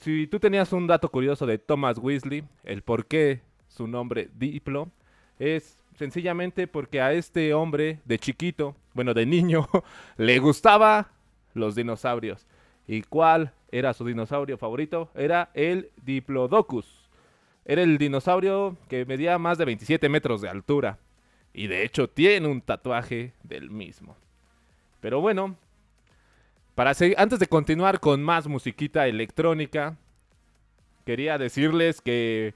si 0.01 0.27
tú 0.27 0.41
tenías 0.41 0.73
un 0.73 0.87
dato 0.87 1.11
curioso 1.11 1.45
de 1.45 1.59
Thomas 1.59 1.99
Weasley, 1.99 2.45
el 2.65 2.83
por 2.83 3.07
qué 3.07 3.43
su 3.69 3.87
nombre 3.87 4.31
Diplo, 4.35 4.91
es 5.39 5.79
sencillamente 5.97 6.67
porque 6.67 7.01
a 7.01 7.13
este 7.13 7.55
hombre 7.55 8.01
de 8.05 8.19
chiquito, 8.19 8.77
bueno, 8.95 9.15
de 9.15 9.27
niño, 9.27 9.69
le 10.17 10.39
gustaba 10.39 11.11
los 11.55 11.75
dinosaurios. 11.75 12.47
¿Y 12.87 13.03
cuál 13.03 13.53
era 13.71 13.93
su 13.93 14.05
dinosaurio 14.05 14.59
favorito? 14.59 15.11
Era 15.15 15.51
el 15.55 15.91
Diplodocus. 16.03 17.09
Era 17.65 17.83
el 17.83 17.99
dinosaurio 17.99 18.77
que 18.89 19.07
medía 19.07 19.39
más 19.39 19.59
de 19.59 19.65
27 19.65 20.09
metros 20.09 20.41
de 20.41 20.49
altura. 20.49 20.99
Y 21.53 21.67
de 21.69 21.85
hecho 21.85 22.09
tiene 22.09 22.49
un 22.49 22.61
tatuaje 22.61 23.35
del 23.43 23.71
mismo. 23.71 24.17
Pero 25.01 25.21
bueno, 25.21 25.57
para 26.75 26.93
antes 27.17 27.39
de 27.39 27.47
continuar 27.47 28.01
con 28.01 28.23
más 28.23 28.49
musiquita 28.49 29.07
electrónica, 29.07 29.97
quería 31.05 31.39
decirles 31.39 32.01
que 32.01 32.55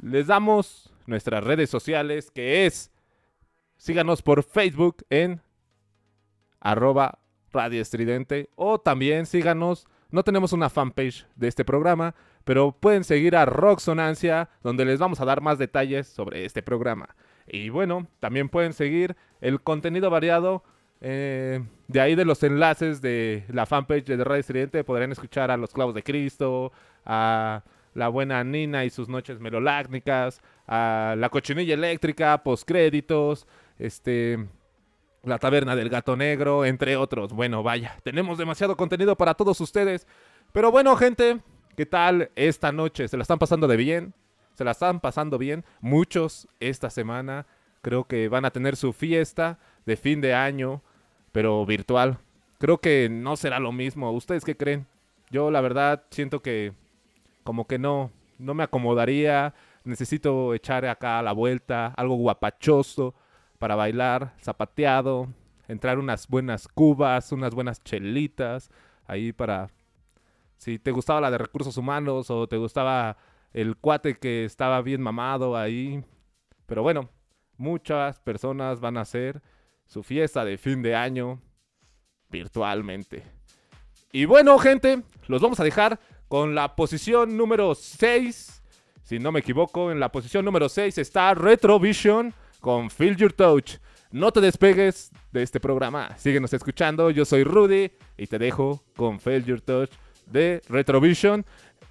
les 0.00 0.26
damos 0.26 0.90
nuestras 1.08 1.42
redes 1.42 1.70
sociales, 1.70 2.30
que 2.30 2.66
es, 2.66 2.92
síganos 3.76 4.22
por 4.22 4.42
Facebook 4.42 5.04
en 5.10 5.40
arroba 6.60 7.18
Radio 7.52 7.80
Estridente, 7.80 8.50
o 8.56 8.78
también 8.78 9.26
síganos, 9.26 9.86
no 10.10 10.22
tenemos 10.22 10.52
una 10.52 10.68
fanpage 10.68 11.26
de 11.34 11.48
este 11.48 11.64
programa, 11.64 12.14
pero 12.44 12.72
pueden 12.72 13.04
seguir 13.04 13.36
a 13.36 13.46
Rocksonancia, 13.46 14.50
donde 14.62 14.84
les 14.84 14.98
vamos 14.98 15.20
a 15.20 15.24
dar 15.24 15.40
más 15.40 15.58
detalles 15.58 16.06
sobre 16.06 16.44
este 16.44 16.62
programa. 16.62 17.14
Y 17.46 17.70
bueno, 17.70 18.06
también 18.20 18.48
pueden 18.48 18.72
seguir 18.72 19.16
el 19.40 19.60
contenido 19.60 20.10
variado. 20.10 20.62
eh, 21.00 21.62
de 21.86 22.00
ahí 22.00 22.14
de 22.16 22.24
los 22.24 22.42
enlaces 22.42 23.00
de 23.00 23.44
la 23.48 23.66
fanpage 23.66 24.04
de 24.04 24.24
Radio 24.24 24.40
Estridente 24.40 24.84
podrán 24.84 25.12
escuchar 25.12 25.50
a 25.50 25.56
los 25.56 25.72
clavos 25.72 25.94
de 25.94 26.02
Cristo, 26.02 26.72
a 27.06 27.62
la 27.98 28.08
buena 28.08 28.42
Nina 28.44 28.84
y 28.84 28.90
sus 28.90 29.08
noches 29.08 29.40
melolácnicas, 29.40 30.40
la 30.66 31.28
cochinilla 31.30 31.74
eléctrica, 31.74 32.42
postcréditos, 32.42 33.46
este, 33.78 34.46
la 35.24 35.38
taberna 35.38 35.76
del 35.76 35.88
gato 35.88 36.16
negro, 36.16 36.64
entre 36.64 36.96
otros. 36.96 37.32
Bueno, 37.32 37.62
vaya, 37.62 37.96
tenemos 38.02 38.38
demasiado 38.38 38.76
contenido 38.76 39.16
para 39.16 39.34
todos 39.34 39.60
ustedes. 39.60 40.06
Pero 40.52 40.70
bueno, 40.70 40.96
gente, 40.96 41.40
¿qué 41.76 41.86
tal 41.86 42.30
esta 42.36 42.72
noche? 42.72 43.08
¿Se 43.08 43.16
la 43.16 43.22
están 43.22 43.38
pasando 43.38 43.66
de 43.66 43.76
bien? 43.76 44.14
¿Se 44.54 44.64
la 44.64 44.70
están 44.70 45.00
pasando 45.00 45.38
bien? 45.38 45.64
Muchos 45.80 46.48
esta 46.60 46.90
semana 46.90 47.46
Creo 47.82 48.04
que 48.04 48.28
van 48.28 48.44
a 48.44 48.50
tener 48.50 48.76
su 48.76 48.92
fiesta 48.92 49.58
de 49.86 49.96
fin 49.96 50.20
de 50.20 50.34
año, 50.34 50.82
pero 51.32 51.64
virtual. 51.64 52.18
Creo 52.58 52.78
que 52.78 53.08
no 53.10 53.36
será 53.36 53.60
lo 53.60 53.72
mismo. 53.72 54.10
¿Ustedes 54.12 54.44
qué 54.44 54.56
creen? 54.56 54.86
Yo 55.30 55.50
la 55.50 55.60
verdad 55.60 56.04
siento 56.10 56.42
que 56.42 56.72
como 57.48 57.66
que 57.66 57.78
no, 57.78 58.10
no 58.38 58.52
me 58.52 58.62
acomodaría. 58.62 59.54
Necesito 59.82 60.52
echar 60.52 60.84
acá 60.84 61.22
la 61.22 61.32
vuelta, 61.32 61.94
algo 61.96 62.16
guapachoso 62.16 63.14
para 63.58 63.74
bailar, 63.74 64.34
zapateado, 64.42 65.28
entrar 65.66 65.98
unas 65.98 66.28
buenas 66.28 66.68
cubas, 66.68 67.32
unas 67.32 67.54
buenas 67.54 67.82
chelitas, 67.82 68.70
ahí 69.06 69.32
para... 69.32 69.70
Si 70.58 70.78
te 70.78 70.90
gustaba 70.90 71.22
la 71.22 71.30
de 71.30 71.38
recursos 71.38 71.78
humanos 71.78 72.30
o 72.30 72.46
te 72.46 72.58
gustaba 72.58 73.16
el 73.54 73.78
cuate 73.78 74.18
que 74.18 74.44
estaba 74.44 74.82
bien 74.82 75.00
mamado 75.00 75.56
ahí. 75.56 76.04
Pero 76.66 76.82
bueno, 76.82 77.08
muchas 77.56 78.20
personas 78.20 78.78
van 78.78 78.98
a 78.98 79.02
hacer 79.02 79.40
su 79.86 80.02
fiesta 80.02 80.44
de 80.44 80.58
fin 80.58 80.82
de 80.82 80.94
año 80.94 81.40
virtualmente. 82.28 83.22
Y 84.12 84.26
bueno, 84.26 84.58
gente, 84.58 85.02
los 85.28 85.40
vamos 85.40 85.60
a 85.60 85.64
dejar 85.64 85.98
con 86.28 86.54
la 86.54 86.76
posición 86.76 87.36
número 87.36 87.74
6. 87.74 88.62
Si 89.02 89.18
no 89.18 89.32
me 89.32 89.40
equivoco, 89.40 89.90
en 89.90 90.00
la 90.00 90.12
posición 90.12 90.44
número 90.44 90.68
6 90.68 90.98
está 90.98 91.34
Retrovision 91.34 92.34
con 92.60 92.90
Feel 92.90 93.16
Your 93.16 93.32
Touch. 93.32 93.78
No 94.10 94.32
te 94.32 94.40
despegues 94.40 95.10
de 95.32 95.42
este 95.42 95.60
programa. 95.60 96.16
Síguenos 96.16 96.52
escuchando. 96.52 97.10
Yo 97.10 97.24
soy 97.24 97.44
Rudy 97.44 97.90
y 98.16 98.26
te 98.26 98.38
dejo 98.38 98.82
con 98.96 99.20
Feel 99.20 99.44
Your 99.44 99.60
Touch 99.60 99.90
de 100.26 100.62
Retrovision. 100.68 101.44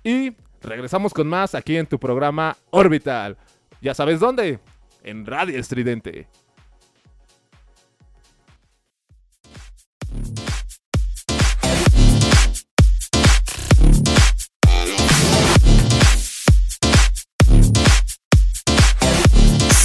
Y 0.04 0.34
regresamos 0.62 1.14
con 1.14 1.28
más 1.28 1.56
aquí 1.56 1.78
en 1.78 1.86
tu 1.86 2.00
programa 2.00 2.56
Orbital. 2.70 3.38
Ya 3.82 3.94
sabes 3.94 4.20
dónde. 4.20 4.60
En 5.04 5.26
Radio 5.26 5.60
Estridente. 5.60 6.28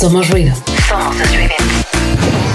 Somos 0.02 0.28
ruido. 0.30 0.52
Somos 0.88 1.20
estridente. 1.20 2.51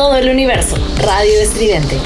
Todo 0.00 0.16
el 0.16 0.30
universo. 0.30 0.76
Radio 0.96 1.42
Estridente. 1.42 1.98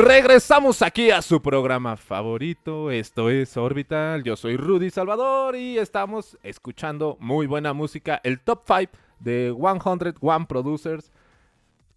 Regresamos 0.00 0.80
aquí 0.82 1.10
a 1.10 1.20
su 1.20 1.42
programa 1.42 1.96
favorito. 1.96 2.90
Esto 2.90 3.28
es 3.28 3.56
Orbital. 3.56 4.22
Yo 4.22 4.34
soy 4.34 4.56
Rudy 4.56 4.88
Salvador 4.90 5.56
y 5.56 5.78
estamos 5.78 6.38
escuchando 6.42 7.16
muy 7.20 7.46
buena 7.46 7.72
música. 7.74 8.20
El 8.24 8.40
top 8.40 8.62
5 8.66 8.92
de 9.18 9.54
101 9.54 10.48
Producers. 10.48 11.12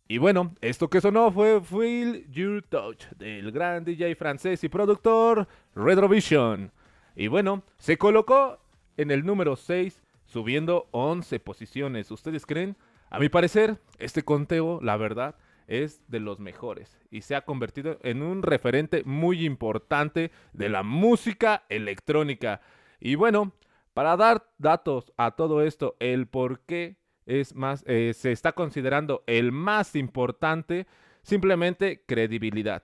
Y 0.07 0.17
bueno, 0.17 0.53
esto 0.61 0.89
que 0.89 0.99
sonó 0.99 1.31
fue 1.31 1.61
Feel 1.61 2.29
Your 2.29 2.61
Touch 2.63 3.05
del 3.17 3.51
gran 3.51 3.85
DJ 3.85 4.15
francés 4.15 4.63
y 4.63 4.69
productor 4.69 5.47
Retrovision. 5.73 6.71
Y 7.15 7.27
bueno, 7.27 7.63
se 7.77 7.97
colocó 7.97 8.59
en 8.97 9.11
el 9.11 9.25
número 9.25 9.55
6, 9.55 10.03
subiendo 10.25 10.87
11 10.91 11.39
posiciones. 11.39 12.11
¿Ustedes 12.11 12.45
creen? 12.45 12.75
A 13.09 13.19
mi 13.19 13.29
parecer, 13.29 13.77
este 13.97 14.23
conteo, 14.23 14.79
la 14.81 14.97
verdad, 14.97 15.35
es 15.67 16.01
de 16.07 16.19
los 16.19 16.39
mejores 16.39 16.97
y 17.09 17.21
se 17.21 17.35
ha 17.35 17.45
convertido 17.45 17.99
en 18.01 18.21
un 18.21 18.43
referente 18.43 19.03
muy 19.05 19.45
importante 19.45 20.31
de 20.53 20.69
la 20.69 20.83
música 20.83 21.63
electrónica. 21.69 22.61
Y 22.99 23.15
bueno, 23.15 23.53
para 23.93 24.17
dar 24.17 24.49
datos 24.57 25.13
a 25.17 25.31
todo 25.31 25.61
esto, 25.61 25.95
el 25.99 26.27
por 26.27 26.61
qué 26.61 26.97
es 27.25 27.55
más, 27.55 27.83
eh, 27.87 28.13
se 28.15 28.31
está 28.31 28.53
considerando 28.53 29.23
el 29.27 29.51
más 29.51 29.95
importante, 29.95 30.87
simplemente 31.21 32.03
credibilidad. 32.05 32.83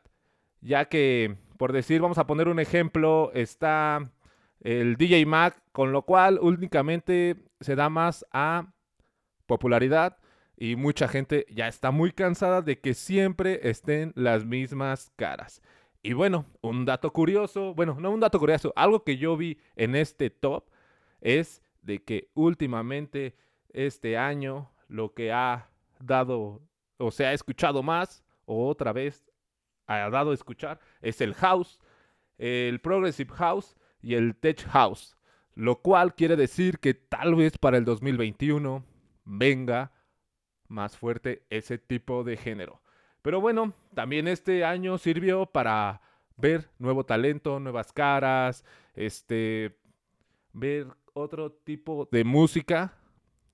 Ya 0.62 0.86
que, 0.86 1.38
por 1.58 1.74
decir, 1.74 2.02
vamos 2.02 2.18
a 2.18 2.28
poner 2.28 2.48
un 2.48 2.60
ejemplo, 2.60 3.32
está 3.34 4.12
el 4.62 4.96
DJ 4.98 5.26
Mac, 5.26 5.62
con 5.72 5.92
lo 5.92 6.04
cual 6.04 6.40
únicamente 6.42 7.36
se 7.60 7.76
da 7.76 7.90
más 7.90 8.26
a 8.32 8.74
popularidad 9.46 10.18
y 10.62 10.76
mucha 10.76 11.08
gente 11.08 11.46
ya 11.50 11.70
está 11.70 11.90
muy 11.90 12.12
cansada 12.12 12.62
de 12.62 12.82
que 12.82 12.94
siempre 12.94 13.70
estén 13.70 14.12
las 14.16 14.46
mismas 14.46 15.10
caras. 15.16 15.62
Y 16.04 16.12
bueno, 16.12 16.46
un 16.60 16.84
dato 16.84 17.14
curioso, 17.14 17.74
bueno, 17.74 17.96
no 17.98 18.12
un 18.12 18.20
dato 18.20 18.40
curioso, 18.40 18.74
algo 18.76 19.06
que 19.06 19.18
yo 19.18 19.38
vi 19.38 19.58
en 19.78 19.96
este 19.96 20.30
top 20.30 20.66
es 21.22 21.62
de 21.82 22.04
que 22.04 22.30
últimamente 22.34 23.38
este 23.70 24.18
año 24.18 24.70
lo 24.90 25.14
que 25.14 25.32
ha 25.32 25.70
dado 26.02 26.62
o 26.98 27.10
se 27.10 27.26
ha 27.26 27.32
escuchado 27.32 27.82
más 27.82 28.26
o 28.46 28.68
otra 28.68 28.92
vez 28.92 29.32
ha 29.88 30.10
dado 30.10 30.32
a 30.32 30.34
escuchar 30.34 30.82
es 31.00 31.22
el 31.22 31.36
house, 31.36 31.80
el 32.38 32.82
progressive 32.82 33.34
house 33.36 33.78
y 34.02 34.16
el 34.16 34.36
tech 34.36 34.68
house, 34.68 35.16
lo 35.56 35.82
cual 35.82 36.16
quiere 36.16 36.36
decir 36.36 36.80
que 36.80 36.94
tal 36.94 37.36
vez 37.36 37.58
para 37.58 37.78
el 37.78 37.86
2021 37.86 38.84
venga 39.24 39.94
más 40.70 40.98
fuerte 40.98 41.44
ese 41.50 41.78
tipo 41.78 42.24
de 42.24 42.38
género. 42.38 42.82
Pero 43.22 43.42
bueno, 43.42 43.74
también 43.94 44.28
este 44.28 44.64
año 44.64 44.98
sirvió 44.98 45.46
para 45.46 46.02
ver 46.38 46.70
nuevo 46.80 47.06
talento, 47.06 47.60
nuevas 47.60 47.92
caras, 47.92 48.64
este 48.96 49.76
ver 50.54 50.88
otro 51.14 51.52
tipo 51.52 52.08
de 52.12 52.24
música 52.24 52.94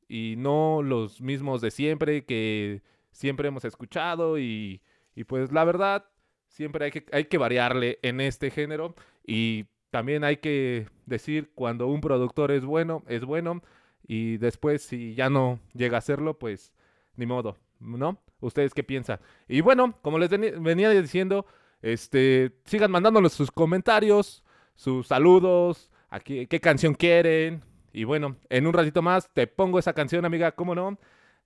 y 0.08 0.36
no 0.38 0.82
los 0.84 1.22
mismos 1.22 1.62
de 1.62 1.72
siempre 1.72 2.26
que 2.26 2.84
siempre 3.12 3.48
hemos 3.48 3.66
escuchado 3.66 4.38
y, 4.38 4.82
pues 5.28 5.52
la 5.52 5.64
verdad 5.64 6.06
siempre 6.48 6.86
hay 6.86 6.92
que, 6.92 7.06
hay 7.12 7.26
que 7.26 7.38
variarle 7.38 8.00
en 8.02 8.22
este 8.22 8.52
género 8.52 8.94
y 9.26 9.66
también 9.90 10.24
hay 10.24 10.38
que 10.38 10.88
decir 11.06 11.52
cuando 11.56 11.88
un 11.88 12.02
productor 12.02 12.52
es 12.52 12.66
bueno, 12.66 13.04
es 13.08 13.24
bueno 13.24 13.64
y 14.08 14.38
después 14.38 14.84
si 14.84 15.16
ya 15.16 15.30
no 15.30 15.60
llega 15.74 15.98
a 15.98 16.02
serlo, 16.02 16.38
pues 16.38 16.74
ni 17.16 17.26
modo, 17.26 17.58
¿no? 17.80 18.22
¿Ustedes 18.40 18.74
qué 18.74 18.84
piensan? 18.84 19.20
Y 19.48 19.62
bueno, 19.62 19.98
como 20.02 20.20
les 20.20 20.30
venía 20.30 20.90
diciendo, 20.90 21.46
este, 21.82 22.58
sigan 22.66 22.92
mandándonos 22.92 23.34
sus 23.34 23.52
comentarios, 23.52 24.44
sus 24.76 25.08
saludos, 25.08 25.92
aquí, 26.10 26.48
qué 26.48 26.60
canción 26.60 26.94
quieren. 26.94 27.64
Y 27.94 28.04
bueno, 28.04 28.36
en 28.50 28.68
un 28.68 28.74
ratito 28.74 29.02
más 29.02 29.30
te 29.34 29.48
pongo 29.48 29.80
esa 29.80 29.94
canción, 29.94 30.26
amiga, 30.26 30.52
¿cómo 30.52 30.76
no? 30.76 30.98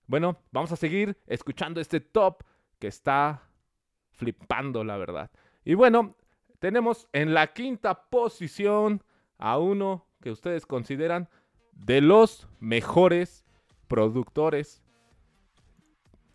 Bueno, 0.07 0.41
vamos 0.51 0.71
a 0.71 0.75
seguir 0.75 1.17
escuchando 1.27 1.79
este 1.79 1.99
top 1.99 2.43
que 2.79 2.87
está 2.87 3.43
flipando, 4.13 4.83
la 4.83 4.97
verdad. 4.97 5.29
Y 5.63 5.75
bueno, 5.75 6.15
tenemos 6.59 7.07
en 7.13 7.33
la 7.33 7.53
quinta 7.53 8.09
posición 8.09 9.03
a 9.37 9.57
uno 9.59 10.07
que 10.21 10.31
ustedes 10.31 10.65
consideran 10.65 11.29
de 11.73 12.01
los 12.01 12.47
mejores 12.59 13.45
productores 13.87 14.83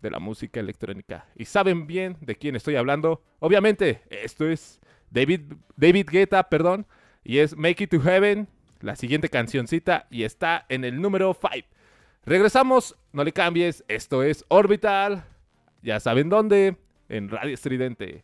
de 0.05 0.11
la 0.11 0.19
música 0.19 0.59
electrónica. 0.59 1.25
Y 1.35 1.45
saben 1.45 1.87
bien 1.87 2.15
de 2.21 2.35
quién 2.35 2.55
estoy 2.55 2.75
hablando. 2.75 3.23
Obviamente, 3.39 4.03
esto 4.09 4.47
es 4.47 4.79
David, 5.09 5.53
David 5.75 6.07
Guetta, 6.09 6.47
perdón. 6.47 6.85
Y 7.23 7.39
es 7.39 7.57
Make 7.57 7.85
It 7.85 7.89
to 7.89 7.99
Heaven, 7.99 8.47
la 8.81 8.95
siguiente 8.95 9.29
cancioncita. 9.29 10.07
Y 10.11 10.23
está 10.23 10.65
en 10.69 10.85
el 10.85 11.01
número 11.01 11.35
5. 11.39 11.67
Regresamos, 12.23 12.95
no 13.11 13.23
le 13.23 13.33
cambies. 13.33 13.83
Esto 13.87 14.21
es 14.23 14.45
Orbital. 14.47 15.25
Ya 15.81 15.99
saben 15.99 16.29
dónde. 16.29 16.77
En 17.09 17.29
Radio 17.29 17.53
Estridente. 17.53 18.23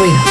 Ruido. 0.00 0.29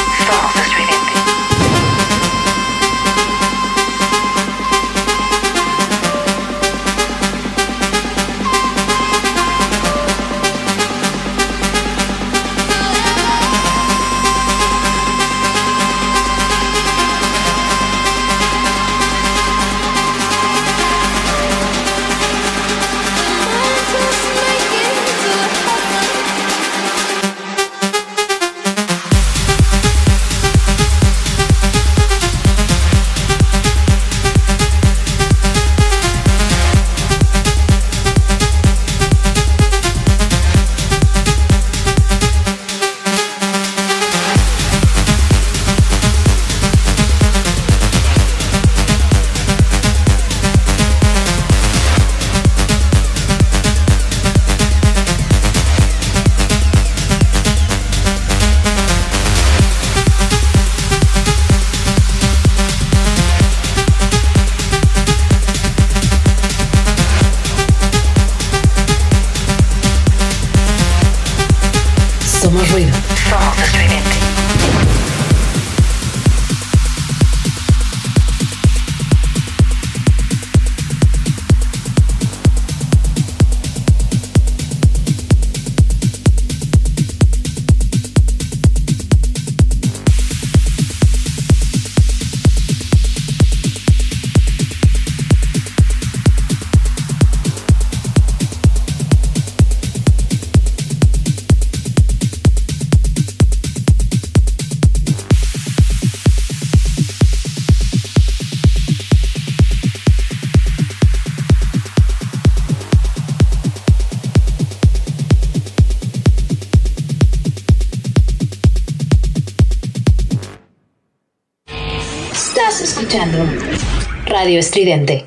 Estridente. 124.60 125.24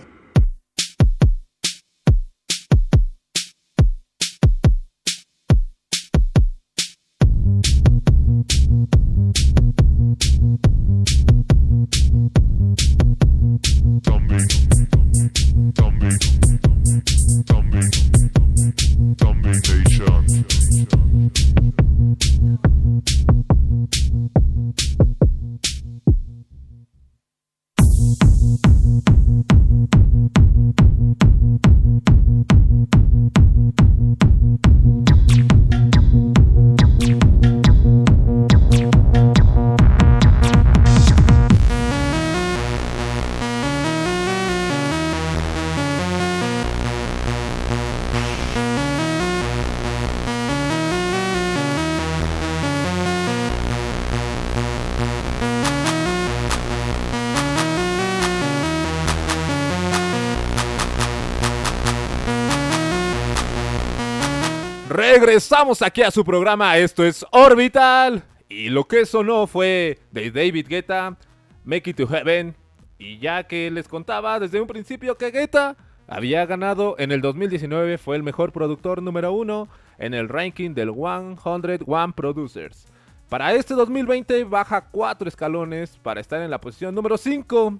Regresamos 65.53 65.83
aquí 65.83 66.01
a 66.01 66.09
su 66.09 66.25
programa, 66.25 66.79
esto 66.79 67.05
es 67.05 67.23
Orbital. 67.29 68.23
Y 68.49 68.69
lo 68.69 68.85
que 68.85 69.05
sonó 69.05 69.45
fue 69.45 69.99
de 70.09 70.31
David 70.31 70.65
Guetta, 70.67 71.15
Make 71.63 71.91
It 71.91 71.97
to 71.97 72.07
Heaven. 72.07 72.55
Y 72.97 73.19
ya 73.19 73.43
que 73.43 73.69
les 73.69 73.87
contaba 73.87 74.39
desde 74.39 74.59
un 74.59 74.65
principio 74.65 75.15
que 75.15 75.29
Guetta 75.29 75.77
había 76.07 76.43
ganado 76.47 76.95
en 76.97 77.11
el 77.11 77.21
2019, 77.21 77.99
fue 77.99 78.15
el 78.15 78.23
mejor 78.23 78.51
productor 78.51 79.03
número 79.03 79.31
uno 79.31 79.67
en 79.99 80.15
el 80.15 80.27
ranking 80.27 80.71
del 80.73 80.91
101 80.91 82.13
Producers. 82.15 82.87
Para 83.29 83.53
este 83.53 83.75
2020 83.75 84.45
baja 84.45 84.89
4 84.89 85.27
escalones 85.27 85.99
para 86.01 86.19
estar 86.19 86.41
en 86.41 86.49
la 86.49 86.59
posición 86.59 86.95
número 86.95 87.15
5. 87.15 87.77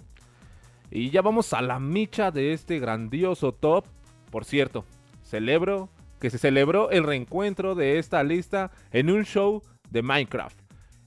Y 0.92 1.10
ya 1.10 1.24
vamos 1.24 1.52
a 1.54 1.62
la 1.64 1.80
micha 1.80 2.30
de 2.30 2.54
este 2.54 2.78
grandioso 2.78 3.52
top. 3.52 3.86
Por 4.30 4.46
cierto, 4.46 4.86
celebro 5.24 5.90
que 6.24 6.30
se 6.30 6.38
celebró 6.38 6.90
el 6.90 7.04
reencuentro 7.04 7.76
de 7.76 8.00
esta 8.00 8.24
lista 8.24 8.72
en 8.94 9.10
un 9.10 9.26
show 9.26 9.62
de 9.90 10.02
Minecraft. 10.02 10.58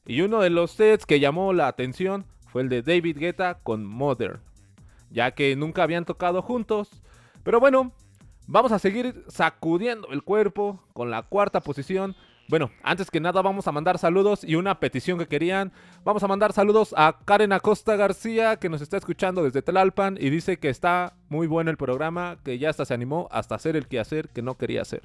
Y 0.05 0.21
uno 0.21 0.43
de 0.43 0.51
los 0.51 0.73
sets 0.73 1.07
que 1.07 1.21
llamó 1.21 1.55
la 1.55 1.69
atención 1.69 2.27
fue 2.49 2.61
el 2.61 2.69
de 2.69 2.83
David 2.83 3.17
Guetta 3.17 3.55
con 3.63 3.87
Mother, 3.87 4.41
ya 5.11 5.31
que 5.31 5.57
nunca 5.57 5.85
habían 5.85 6.05
tocado 6.05 6.43
juntos. 6.43 7.03
Pero 7.45 7.61
bueno, 7.61 7.93
vamos 8.47 8.73
a 8.73 8.79
seguir 8.79 9.25
sacudiendo 9.29 10.09
el 10.09 10.23
cuerpo 10.23 10.85
con 10.93 11.11
la 11.11 11.23
cuarta 11.23 11.63
posición. 11.63 12.15
Bueno, 12.49 12.71
antes 12.85 13.11
que 13.11 13.19
nada 13.19 13.43
vamos 13.43 13.67
a 13.67 13.73
mandar 13.73 13.99
saludos 13.99 14.45
y 14.45 14.55
una 14.55 14.79
petición 14.79 15.19
que 15.19 15.27
querían. 15.27 15.73
Vamos 16.05 16.23
a 16.23 16.29
mandar 16.29 16.53
saludos 16.53 16.95
a 16.97 17.19
Karen 17.25 17.53
Acosta 17.53 17.97
García 17.97 18.57
que 18.57 18.69
nos 18.69 18.83
está 18.83 18.97
escuchando 18.97 19.43
desde 19.43 19.63
Tlalpan 19.63 20.17
y 20.21 20.31
dice 20.31 20.57
que 20.57 20.69
está 20.69 21.15
muy 21.29 21.49
bueno 21.49 21.73
el 21.73 21.77
programa, 21.77 22.39
que 22.45 22.59
ya 22.59 22.71
hasta 22.71 22.85
se 22.85 22.95
animó 22.95 23.29
hasta 23.33 23.57
hacer 23.57 23.75
el 23.75 23.89
quehacer 23.89 24.29
que 24.29 24.43
no 24.43 24.57
quería 24.57 24.83
hacer. 24.83 25.03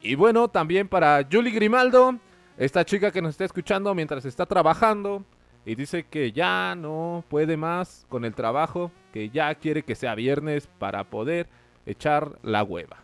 Y 0.00 0.14
bueno, 0.14 0.46
también 0.46 0.86
para 0.86 1.26
Julie 1.30 1.50
Grimaldo, 1.50 2.20
esta 2.56 2.84
chica 2.84 3.10
que 3.10 3.20
nos 3.20 3.30
está 3.30 3.46
escuchando 3.46 3.92
mientras 3.92 4.24
está 4.24 4.46
trabajando 4.46 5.24
y 5.64 5.74
dice 5.74 6.04
que 6.04 6.30
ya 6.30 6.76
no 6.76 7.24
puede 7.28 7.56
más 7.56 8.06
con 8.08 8.24
el 8.24 8.36
trabajo, 8.36 8.92
que 9.12 9.30
ya 9.30 9.52
quiere 9.56 9.82
que 9.82 9.96
sea 9.96 10.14
viernes 10.14 10.68
para 10.78 11.02
poder 11.02 11.48
echar 11.84 12.38
la 12.44 12.62
hueva. 12.62 12.98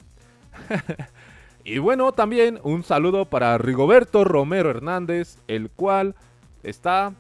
Y 1.65 1.79
bueno, 1.79 2.13
también 2.13 2.59
un 2.65 2.83
saludo 2.83 3.25
para 3.25 3.57
Rigoberto 3.57 4.25
Romero 4.25 4.71
Hernández, 4.71 5.39
el 5.47 5.71
cual 5.71 6.17
está 6.65 7.15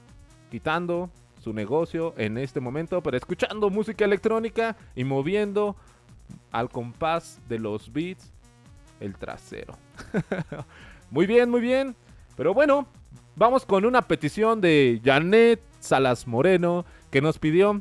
quitando 0.51 1.11
su 1.41 1.53
negocio 1.53 2.13
en 2.17 2.39
este 2.39 2.59
momento, 2.61 3.01
pero 3.03 3.17
escuchando 3.17 3.71
música 3.71 4.05
electrónica 4.05 4.77
y 4.97 5.05
moviendo 5.05 5.77
al 6.51 6.71
compás 6.71 7.41
de 7.49 7.61
los 7.61 7.93
beats 7.93 8.33
el 8.99 9.17
trasero. 9.17 9.75
muy 11.11 11.27
bien, 11.27 11.49
muy 11.49 11.61
bien. 11.61 11.95
Pero 12.37 12.53
bueno, 12.53 12.89
vamos 13.37 13.65
con 13.65 13.85
una 13.85 14.03
petición 14.03 14.61
de 14.61 15.01
Janet 15.05 15.61
Salas 15.79 16.27
Moreno 16.27 16.85
que 17.11 17.21
nos 17.21 17.39
pidió 17.39 17.81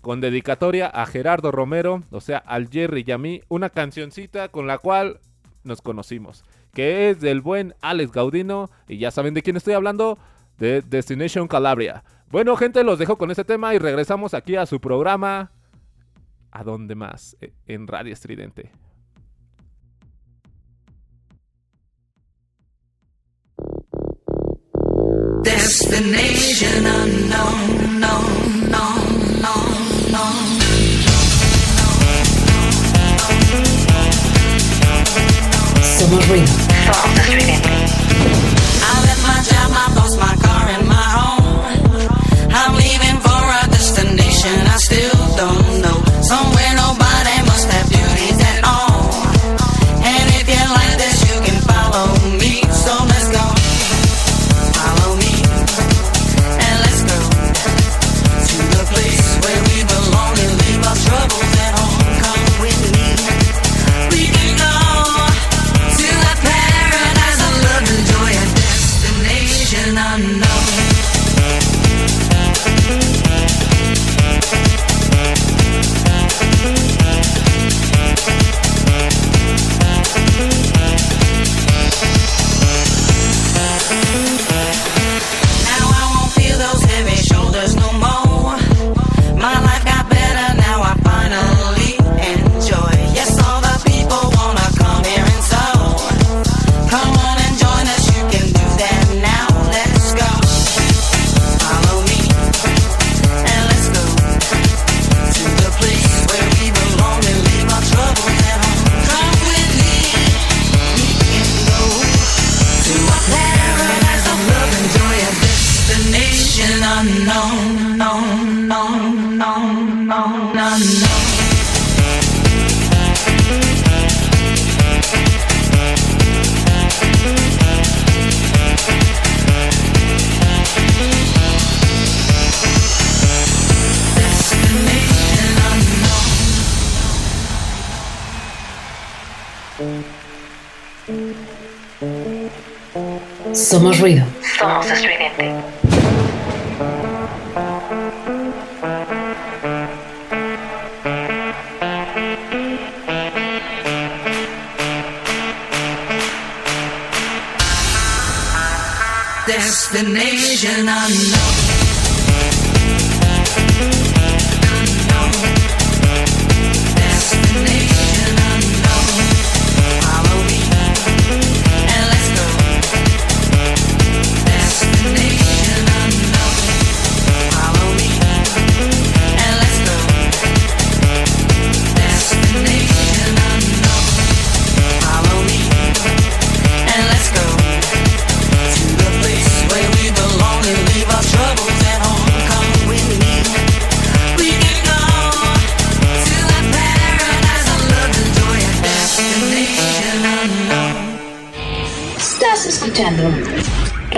con 0.00 0.20
dedicatoria 0.20 0.86
a 0.88 1.06
Gerardo 1.06 1.52
Romero, 1.52 2.02
o 2.10 2.20
sea, 2.20 2.38
al 2.38 2.68
Jerry 2.68 3.04
y 3.06 3.10
a 3.12 3.18
mí, 3.18 3.42
una 3.48 3.70
cancioncita 3.70 4.48
con 4.48 4.66
la 4.66 4.78
cual 4.78 5.20
nos 5.68 5.80
conocimos, 5.82 6.42
que 6.74 7.10
es 7.10 7.20
del 7.20 7.40
buen 7.40 7.74
Alex 7.80 8.10
Gaudino, 8.10 8.70
y 8.88 8.98
ya 8.98 9.10
saben 9.12 9.34
de 9.34 9.42
quién 9.42 9.56
estoy 9.56 9.74
hablando, 9.74 10.18
de 10.58 10.82
Destination 10.82 11.46
Calabria. 11.46 12.02
Bueno, 12.30 12.56
gente, 12.56 12.82
los 12.82 12.98
dejo 12.98 13.16
con 13.16 13.30
este 13.30 13.44
tema 13.44 13.74
y 13.74 13.78
regresamos 13.78 14.34
aquí 14.34 14.56
a 14.56 14.66
su 14.66 14.80
programa. 14.80 15.52
¿A 16.50 16.64
dónde 16.64 16.94
más? 16.94 17.36
E- 17.40 17.52
En 17.66 17.86
Radio 17.86 18.12
Estridente. 18.12 18.72
Destination 25.48 26.84
unknown, 26.86 28.00
no, 28.00 28.14
no, 28.70 28.84
no, 29.40 29.54
no. 30.12 31.28
Somos 35.98 36.24
estridente. 37.16 37.70
I 37.70 39.02
left 39.02 39.22
my 39.26 39.42
job, 39.42 39.68
my 39.72 39.92
boss, 39.96 40.16
my 40.16 40.36
car, 40.36 40.68
and 40.68 40.86
my 40.86 40.94
home. 40.94 41.37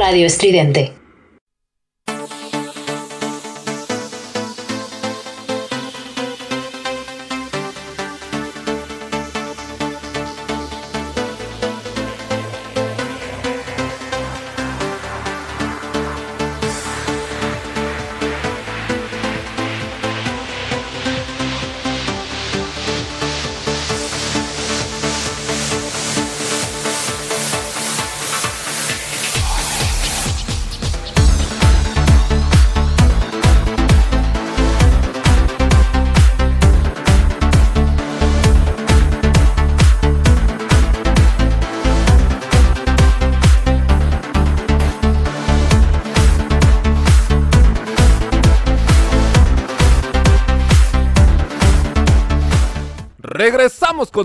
Radio 0.01 0.25
Estridente. 0.25 1.00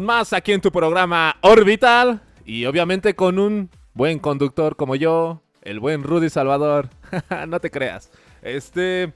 Más 0.02 0.34
aquí 0.34 0.52
en 0.52 0.62
tu 0.62 0.72
programa 0.72 1.36
Orbital. 1.42 2.22
Y 2.46 2.66
obviamente 2.66 3.16
con 3.16 3.40
un 3.40 3.70
buen 3.94 4.20
conductor 4.20 4.76
como 4.76 4.96
yo, 4.96 5.42
el 5.62 5.80
buen 5.80 6.04
Rudy 6.04 6.30
Salvador. 6.30 6.90
no 7.48 7.60
te 7.60 7.72
creas. 7.72 8.12
Este, 8.42 9.14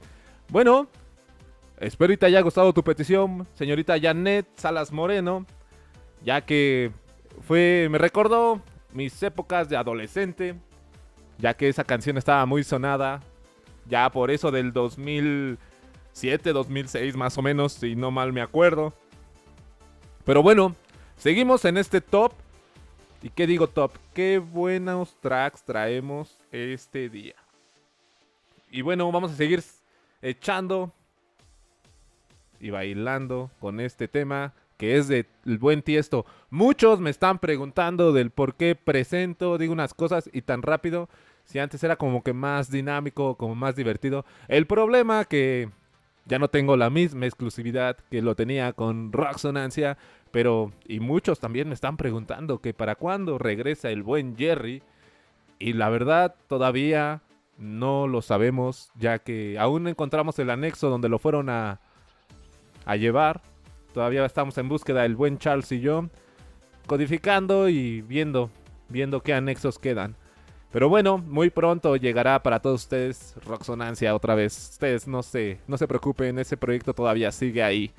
bueno, 0.48 0.88
espero 1.78 2.12
y 2.12 2.16
te 2.16 2.26
haya 2.26 2.40
gustado 2.40 2.72
tu 2.72 2.82
petición, 2.82 3.46
señorita 3.54 4.00
Janet 4.00 4.46
Salas 4.56 4.92
Moreno. 4.92 5.46
Ya 6.22 6.40
que 6.40 6.90
fue, 7.46 7.88
me 7.90 7.98
recordó 7.98 8.60
mis 8.92 9.22
épocas 9.22 9.68
de 9.68 9.76
adolescente. 9.76 10.56
Ya 11.38 11.54
que 11.54 11.68
esa 11.68 11.84
canción 11.84 12.18
estaba 12.18 12.44
muy 12.46 12.64
sonada. 12.64 13.20
Ya 13.86 14.10
por 14.10 14.30
eso 14.30 14.50
del 14.50 14.72
2007, 14.72 16.52
2006 16.52 17.16
más 17.16 17.38
o 17.38 17.42
menos, 17.42 17.72
si 17.72 17.96
no 17.96 18.10
mal 18.10 18.32
me 18.32 18.42
acuerdo. 18.42 18.92
Pero 20.24 20.42
bueno, 20.42 20.74
seguimos 21.16 21.64
en 21.64 21.76
este 21.76 22.00
top. 22.00 22.32
¿Y 23.22 23.30
qué 23.30 23.46
digo 23.46 23.68
top? 23.68 23.92
Qué 24.14 24.38
buenos 24.38 25.14
tracks 25.20 25.62
traemos 25.62 26.38
este 26.52 27.08
día. 27.08 27.34
Y 28.70 28.82
bueno, 28.82 29.10
vamos 29.10 29.32
a 29.32 29.36
seguir 29.36 29.62
echando 30.22 30.92
y 32.60 32.70
bailando 32.70 33.50
con 33.60 33.80
este 33.80 34.08
tema 34.08 34.52
que 34.76 34.96
es 34.96 35.08
de 35.08 35.26
el 35.44 35.58
buen 35.58 35.82
tiesto. 35.82 36.24
Muchos 36.48 37.00
me 37.00 37.10
están 37.10 37.38
preguntando 37.38 38.12
del 38.12 38.30
por 38.30 38.54
qué 38.54 38.74
presento, 38.74 39.58
digo 39.58 39.74
unas 39.74 39.92
cosas 39.92 40.30
y 40.32 40.42
tan 40.42 40.62
rápido. 40.62 41.10
Si 41.44 41.58
antes 41.58 41.84
era 41.84 41.96
como 41.96 42.22
que 42.22 42.32
más 42.32 42.70
dinámico, 42.70 43.34
como 43.34 43.54
más 43.54 43.76
divertido. 43.76 44.24
El 44.48 44.66
problema 44.66 45.24
que 45.26 45.68
ya 46.30 46.38
no 46.38 46.48
tengo 46.48 46.76
la 46.76 46.90
misma 46.90 47.26
exclusividad 47.26 47.96
que 48.08 48.22
lo 48.22 48.36
tenía 48.36 48.72
con 48.72 49.12
Rocksonancia, 49.12 49.98
pero 50.30 50.70
y 50.86 51.00
muchos 51.00 51.40
también 51.40 51.66
me 51.66 51.74
están 51.74 51.96
preguntando 51.96 52.60
que 52.60 52.72
para 52.72 52.94
cuándo 52.94 53.36
regresa 53.36 53.90
el 53.90 54.04
buen 54.04 54.36
Jerry. 54.36 54.80
Y 55.58 55.72
la 55.72 55.88
verdad 55.90 56.36
todavía 56.46 57.20
no 57.58 58.06
lo 58.06 58.22
sabemos, 58.22 58.92
ya 58.94 59.18
que 59.18 59.58
aún 59.58 59.88
encontramos 59.88 60.38
el 60.38 60.50
anexo 60.50 60.88
donde 60.88 61.08
lo 61.08 61.18
fueron 61.18 61.50
a, 61.50 61.80
a 62.84 62.94
llevar. 62.94 63.42
Todavía 63.92 64.24
estamos 64.24 64.56
en 64.56 64.68
búsqueda 64.68 65.04
el 65.04 65.16
buen 65.16 65.36
Charles 65.36 65.72
y 65.72 65.80
yo, 65.80 66.10
codificando 66.86 67.68
y 67.68 68.02
viendo, 68.02 68.50
viendo 68.88 69.20
qué 69.20 69.34
anexos 69.34 69.80
quedan. 69.80 70.14
Pero 70.72 70.88
bueno, 70.88 71.18
muy 71.18 71.50
pronto 71.50 71.96
llegará 71.96 72.42
para 72.42 72.60
todos 72.60 72.82
ustedes 72.82 73.34
Rocksonancia 73.44 74.14
otra 74.14 74.34
vez. 74.34 74.70
Ustedes 74.72 75.08
no 75.08 75.22
se, 75.22 75.58
no 75.66 75.76
se 75.76 75.88
preocupen, 75.88 76.38
ese 76.38 76.56
proyecto 76.56 76.94
todavía 76.94 77.32
sigue 77.32 77.62
ahí. 77.62 77.90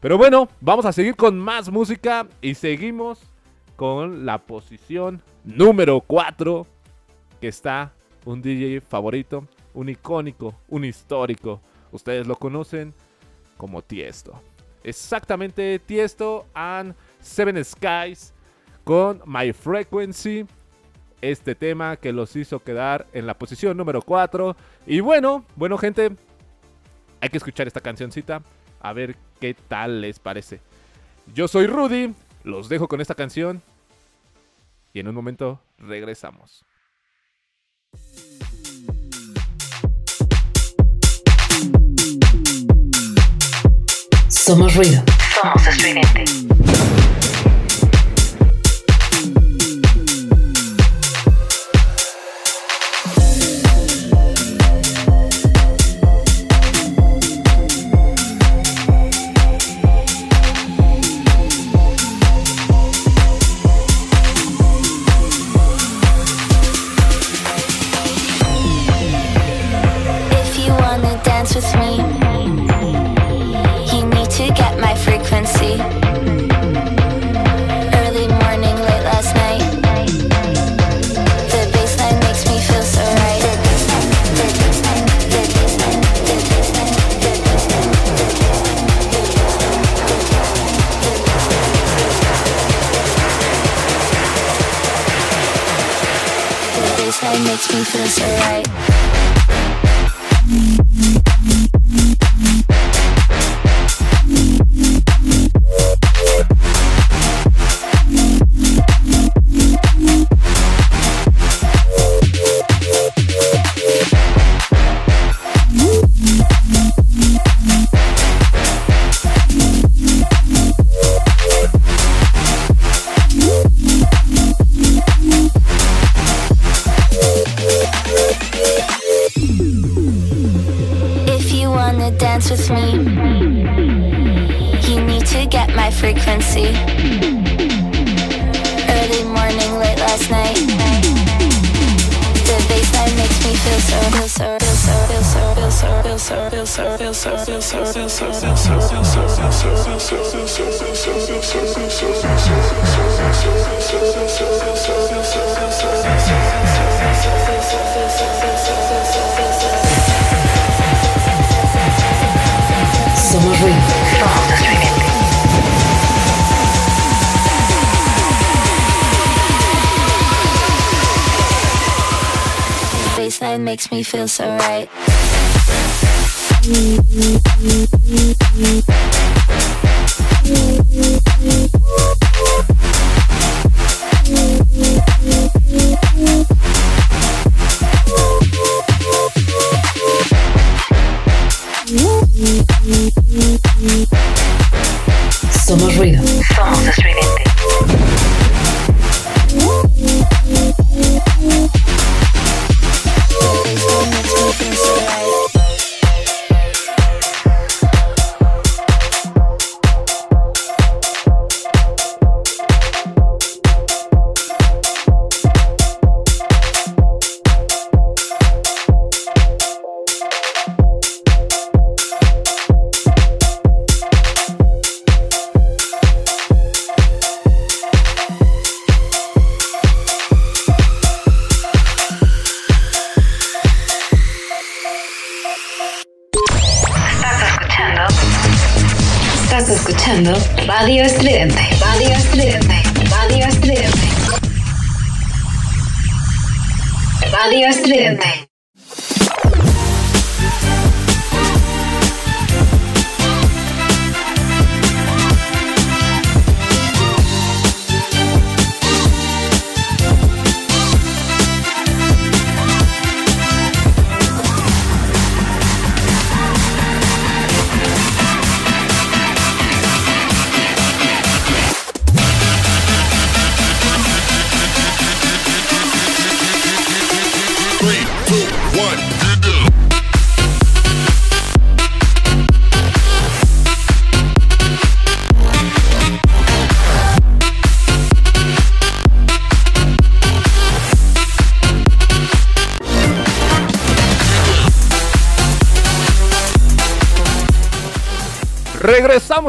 Pero 0.00 0.16
bueno, 0.16 0.48
vamos 0.60 0.86
a 0.86 0.92
seguir 0.92 1.16
con 1.16 1.38
más 1.38 1.70
música 1.70 2.26
y 2.40 2.54
seguimos 2.54 3.20
con 3.76 4.24
la 4.24 4.38
posición 4.38 5.22
número 5.44 6.00
4 6.00 6.66
que 7.40 7.48
está 7.48 7.92
un 8.24 8.42
DJ 8.42 8.80
favorito, 8.80 9.46
un 9.74 9.88
icónico, 9.88 10.54
un 10.68 10.84
histórico. 10.84 11.60
Ustedes 11.92 12.26
lo 12.26 12.36
conocen 12.36 12.94
como 13.56 13.82
Tiesto. 13.82 14.40
Exactamente 14.82 15.78
Tiesto 15.78 16.46
and 16.54 16.94
Seven 17.20 17.62
Skies 17.64 18.32
con 18.84 19.20
My 19.26 19.52
Frequency. 19.52 20.46
Este 21.20 21.54
tema 21.54 21.96
que 21.96 22.12
los 22.12 22.36
hizo 22.36 22.60
quedar 22.60 23.06
en 23.12 23.26
la 23.26 23.34
posición 23.34 23.76
número 23.76 24.02
4. 24.02 24.56
Y 24.86 25.00
bueno, 25.00 25.44
bueno 25.56 25.76
gente, 25.78 26.12
hay 27.20 27.28
que 27.28 27.38
escuchar 27.38 27.66
esta 27.66 27.80
cancioncita 27.80 28.42
a 28.80 28.92
ver 28.92 29.16
qué 29.40 29.54
tal 29.54 30.00
les 30.00 30.18
parece. 30.18 30.60
Yo 31.34 31.48
soy 31.48 31.66
Rudy, 31.66 32.14
los 32.44 32.68
dejo 32.68 32.88
con 32.88 33.00
esta 33.00 33.14
canción 33.14 33.62
y 34.92 35.00
en 35.00 35.08
un 35.08 35.14
momento 35.14 35.60
regresamos. 35.78 36.64
Somos 44.28 44.74
ruido. 44.74 45.02
Somos 45.40 45.66
estridente. 45.66 46.57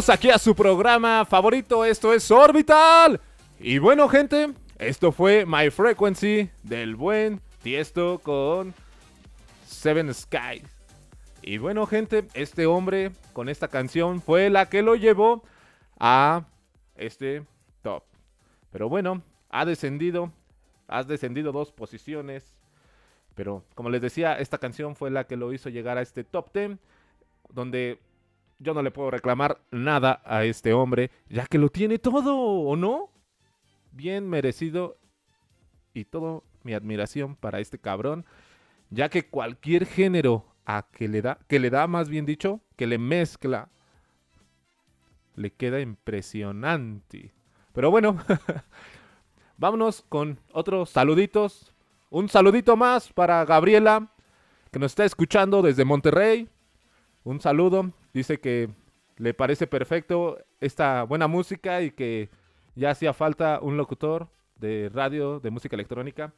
Aquí 0.09 0.31
a 0.31 0.39
su 0.39 0.55
programa 0.55 1.23
favorito, 1.23 1.85
esto 1.85 2.15
es 2.15 2.31
Orbital. 2.31 3.21
Y 3.59 3.77
bueno, 3.77 4.09
gente, 4.09 4.53
esto 4.79 5.11
fue 5.11 5.45
My 5.45 5.69
Frequency 5.69 6.49
del 6.63 6.95
buen 6.95 7.39
Tiesto 7.61 8.19
con 8.23 8.73
Seven 9.67 10.11
Skies. 10.11 10.63
Y 11.43 11.59
bueno, 11.59 11.85
gente, 11.85 12.27
este 12.33 12.65
hombre 12.65 13.11
con 13.33 13.49
esta 13.49 13.67
canción 13.67 14.19
fue 14.19 14.49
la 14.49 14.67
que 14.67 14.81
lo 14.81 14.95
llevó 14.95 15.43
a 15.99 16.43
este 16.95 17.43
top. 17.83 18.03
Pero 18.71 18.89
bueno, 18.89 19.21
ha 19.51 19.63
descendido, 19.63 20.31
has 20.87 21.07
descendido 21.07 21.51
dos 21.51 21.71
posiciones. 21.71 22.55
Pero 23.35 23.63
como 23.75 23.91
les 23.91 24.01
decía, 24.01 24.39
esta 24.39 24.57
canción 24.57 24.95
fue 24.95 25.11
la 25.11 25.25
que 25.25 25.37
lo 25.37 25.53
hizo 25.53 25.69
llegar 25.69 25.99
a 25.99 26.01
este 26.01 26.23
top 26.23 26.51
10, 26.51 26.79
donde 27.53 27.99
yo 28.59 28.73
no 28.73 28.81
le 28.83 28.91
puedo 28.91 29.09
reclamar 29.09 29.61
nada 29.71 30.21
a 30.25 30.43
este 30.43 30.73
hombre, 30.73 31.11
ya 31.29 31.45
que 31.47 31.57
lo 31.57 31.69
tiene 31.69 31.97
todo, 31.97 32.35
¿o 32.37 32.75
no? 32.75 33.09
Bien 33.91 34.29
merecido 34.29 34.97
y 35.93 36.05
todo 36.05 36.43
mi 36.63 36.73
admiración 36.73 37.35
para 37.35 37.59
este 37.59 37.79
cabrón, 37.79 38.25
ya 38.89 39.09
que 39.09 39.27
cualquier 39.27 39.85
género 39.85 40.45
a 40.65 40.87
que 40.91 41.07
le 41.07 41.21
da, 41.21 41.39
que 41.47 41.59
le 41.59 41.69
da 41.69 41.87
más 41.87 42.09
bien 42.09 42.25
dicho, 42.25 42.61
que 42.75 42.85
le 42.85 42.97
mezcla, 42.97 43.69
le 45.35 45.51
queda 45.53 45.79
impresionante. 45.79 47.33
Pero 47.73 47.91
bueno, 47.91 48.17
vámonos 49.57 50.03
con 50.09 50.39
otros 50.51 50.89
saluditos. 50.89 51.73
Un 52.09 52.27
saludito 52.27 52.75
más 52.75 53.13
para 53.13 53.45
Gabriela, 53.45 54.11
que 54.71 54.79
nos 54.79 54.91
está 54.91 55.05
escuchando 55.05 55.61
desde 55.61 55.85
Monterrey. 55.85 56.49
Un 57.23 57.39
saludo. 57.39 57.93
Dice 58.13 58.39
que 58.39 58.69
le 59.17 59.33
parece 59.33 59.67
perfecto 59.67 60.37
esta 60.61 61.03
buena 61.03 61.27
música 61.27 61.81
y 61.81 61.91
que 61.91 62.29
ya 62.75 62.91
hacía 62.91 63.13
falta 63.13 63.59
un 63.61 63.77
locutor 63.77 64.29
de 64.55 64.89
radio 64.93 65.39
de 65.39 65.51
música 65.51 65.75
electrónica. 65.75 66.33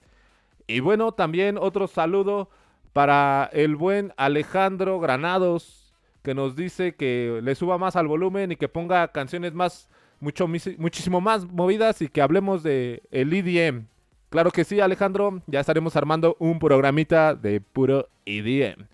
Y 0.67 0.79
bueno, 0.79 1.11
también 1.11 1.57
otro 1.57 1.87
saludo 1.87 2.49
para 2.93 3.49
el 3.53 3.75
buen 3.75 4.13
Alejandro 4.17 4.99
Granados, 4.99 5.93
que 6.23 6.33
nos 6.33 6.55
dice 6.55 6.95
que 6.95 7.39
le 7.41 7.55
suba 7.55 7.77
más 7.77 7.95
al 7.95 8.07
volumen 8.07 8.51
y 8.51 8.55
que 8.55 8.69
ponga 8.69 9.07
canciones 9.09 9.53
más, 9.53 9.89
mucho, 10.19 10.47
muchísimo 10.47 11.21
más 11.21 11.45
movidas 11.45 12.01
y 12.01 12.09
que 12.09 12.21
hablemos 12.21 12.63
de 12.63 13.03
el 13.11 13.33
EDM. 13.33 13.85
Claro 14.29 14.51
que 14.51 14.63
sí, 14.63 14.79
Alejandro, 14.79 15.41
ya 15.47 15.59
estaremos 15.59 15.95
armando 15.95 16.35
un 16.39 16.59
programita 16.59 17.35
de 17.35 17.59
puro 17.59 18.07
EDM. 18.25 18.87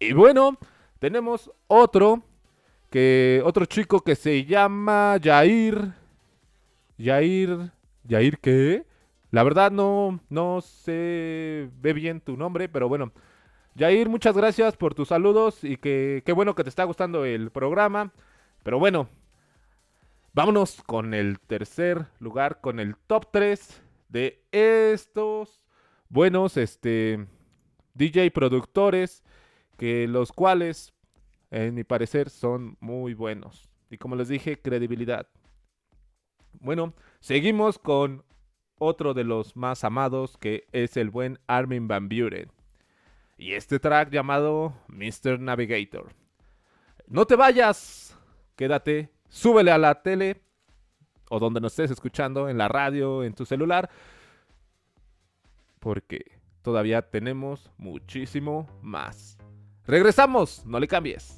Y 0.00 0.12
bueno, 0.14 0.58
tenemos 1.00 1.50
otro 1.66 2.22
que 2.90 3.42
otro 3.44 3.64
chico 3.64 4.00
que 4.00 4.14
se 4.14 4.44
llama 4.44 5.18
Jair. 5.20 5.94
Jair, 6.98 7.72
Jair 8.08 8.38
qué? 8.38 8.86
La 9.30 9.42
verdad 9.42 9.72
no 9.72 10.20
no 10.28 10.60
se 10.60 11.70
ve 11.80 11.92
bien 11.92 12.20
tu 12.20 12.36
nombre, 12.36 12.68
pero 12.68 12.88
bueno. 12.88 13.12
Jair, 13.78 14.08
muchas 14.08 14.36
gracias 14.36 14.76
por 14.76 14.94
tus 14.94 15.08
saludos 15.08 15.64
y 15.64 15.76
que 15.76 16.22
qué 16.26 16.32
bueno 16.32 16.54
que 16.54 16.64
te 16.64 16.68
está 16.68 16.84
gustando 16.84 17.24
el 17.24 17.50
programa. 17.50 18.12
Pero 18.62 18.78
bueno, 18.78 19.08
vámonos 20.34 20.82
con 20.82 21.14
el 21.14 21.40
tercer 21.40 22.06
lugar, 22.18 22.60
con 22.60 22.78
el 22.78 22.96
top 23.06 23.28
3 23.32 23.82
de 24.10 24.42
estos 24.52 25.64
buenos 26.10 26.56
este 26.56 27.26
DJ 27.94 28.32
productores 28.32 29.22
que 29.80 30.06
los 30.06 30.30
cuales 30.30 30.92
en 31.50 31.74
mi 31.74 31.84
parecer 31.84 32.28
son 32.28 32.76
muy 32.80 33.14
buenos. 33.14 33.70
Y 33.88 33.96
como 33.96 34.14
les 34.14 34.28
dije, 34.28 34.60
credibilidad. 34.60 35.26
Bueno, 36.52 36.92
seguimos 37.20 37.78
con 37.78 38.22
otro 38.78 39.14
de 39.14 39.24
los 39.24 39.56
más 39.56 39.82
amados 39.82 40.36
que 40.36 40.66
es 40.72 40.98
el 40.98 41.08
buen 41.08 41.38
Armin 41.46 41.88
Van 41.88 42.10
Buren. 42.10 42.52
Y 43.38 43.54
este 43.54 43.78
track 43.78 44.10
llamado 44.10 44.74
Mr. 44.88 45.40
Navigator. 45.40 46.12
No 47.06 47.24
te 47.24 47.36
vayas, 47.36 48.14
quédate, 48.56 49.08
súbele 49.30 49.70
a 49.70 49.78
la 49.78 50.02
tele 50.02 50.42
o 51.30 51.38
donde 51.38 51.62
nos 51.62 51.72
estés 51.72 51.92
escuchando, 51.92 52.50
en 52.50 52.58
la 52.58 52.68
radio, 52.68 53.24
en 53.24 53.32
tu 53.32 53.46
celular, 53.46 53.88
porque 55.78 56.38
todavía 56.60 57.00
tenemos 57.00 57.70
muchísimo 57.78 58.68
más. 58.82 59.39
Regresamos, 59.90 60.62
no 60.66 60.78
le 60.78 60.86
cambies. 60.86 61.36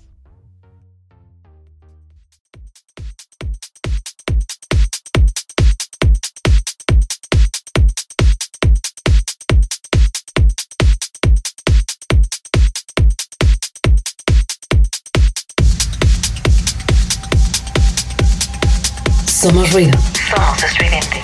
Somos 19.27 19.73
ruido. 19.73 19.99
Somos 20.29 20.63
estridente. 20.63 21.23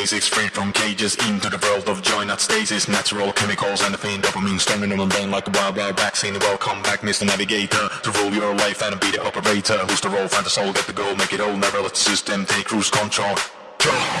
Basics, 0.00 0.28
free 0.28 0.48
from 0.48 0.72
cages, 0.72 1.14
into 1.28 1.50
the 1.50 1.58
world 1.60 1.86
of 1.86 2.00
joy, 2.00 2.24
not 2.24 2.40
stasis. 2.40 2.88
Natural 2.88 3.30
chemicals 3.34 3.82
and 3.82 3.92
the 3.92 3.98
faint 3.98 4.24
dopamine 4.24 4.58
storming 4.58 4.92
on 4.92 4.96
the 4.96 5.14
brain 5.14 5.30
like 5.30 5.46
a 5.46 5.50
wild, 5.50 5.76
wild 5.76 6.00
vaccine. 6.00 6.32
Welcome 6.40 6.80
back, 6.80 7.00
Mr. 7.02 7.26
Navigator, 7.26 7.86
to 8.02 8.10
rule 8.12 8.32
your 8.32 8.54
life 8.54 8.80
and 8.80 8.98
be 8.98 9.10
the 9.10 9.22
operator. 9.22 9.76
Who's 9.76 10.00
the 10.00 10.08
role? 10.08 10.26
Find 10.26 10.46
the 10.46 10.48
soul, 10.48 10.72
get 10.72 10.86
the 10.86 10.94
goal, 10.94 11.14
make 11.16 11.34
it 11.34 11.40
all. 11.42 11.54
Never 11.54 11.80
let 11.80 11.92
the 11.92 12.00
system 12.00 12.46
take 12.46 12.64
cruise 12.64 12.88
control. 12.88 13.36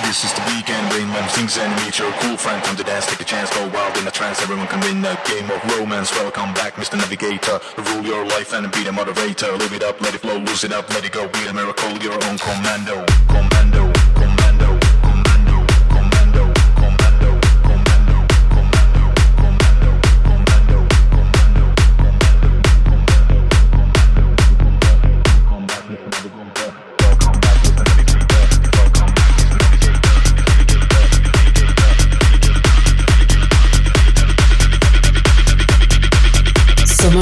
This 0.04 0.22
is 0.22 0.34
the 0.36 0.44
weekend, 0.52 0.84
rain 0.92 1.08
man 1.08 1.26
things 1.30 1.56
and 1.56 1.72
meet 1.80 1.98
your 1.98 2.12
cool 2.20 2.36
friend. 2.36 2.62
Come 2.62 2.76
to 2.76 2.84
dance, 2.84 3.06
take 3.06 3.22
a 3.22 3.24
chance, 3.24 3.48
go 3.48 3.66
wild 3.72 3.96
in 3.96 4.06
a 4.06 4.10
trance. 4.10 4.42
Everyone 4.42 4.66
can 4.66 4.80
win 4.80 5.00
a 5.00 5.16
game 5.24 5.48
of 5.48 5.64
romance. 5.78 6.12
Welcome 6.12 6.52
back, 6.52 6.74
Mr. 6.74 7.00
Navigator. 7.00 7.56
Rule 7.88 8.04
your 8.04 8.26
life 8.26 8.52
and 8.52 8.70
be 8.70 8.84
the 8.84 8.92
moderator. 8.92 9.50
Live 9.56 9.72
it 9.72 9.82
up, 9.82 9.98
let 10.02 10.14
it 10.14 10.20
flow, 10.20 10.36
lose 10.36 10.62
it 10.62 10.72
up, 10.72 10.90
let 10.90 11.06
it 11.06 11.12
go. 11.12 11.26
Be 11.28 11.46
a 11.48 11.54
miracle, 11.54 11.96
your 12.04 12.20
own. 12.28 12.36
Commando, 12.36 13.06
commando, 13.28 13.89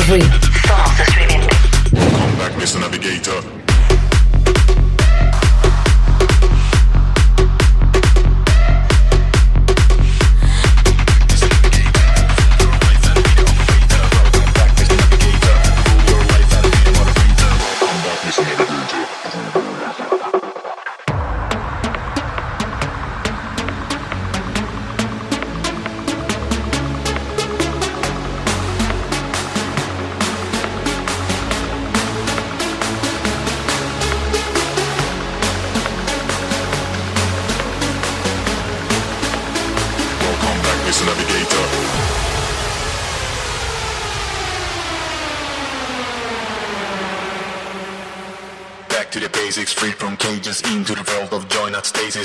Somos 0.08 0.24
ruido. 0.24 0.40
Somos 0.66 1.00
estridente. 1.00 1.54
Welcome 1.92 2.36
back, 2.38 2.56
Mr. 2.56 2.80
Navigator. 2.80 3.67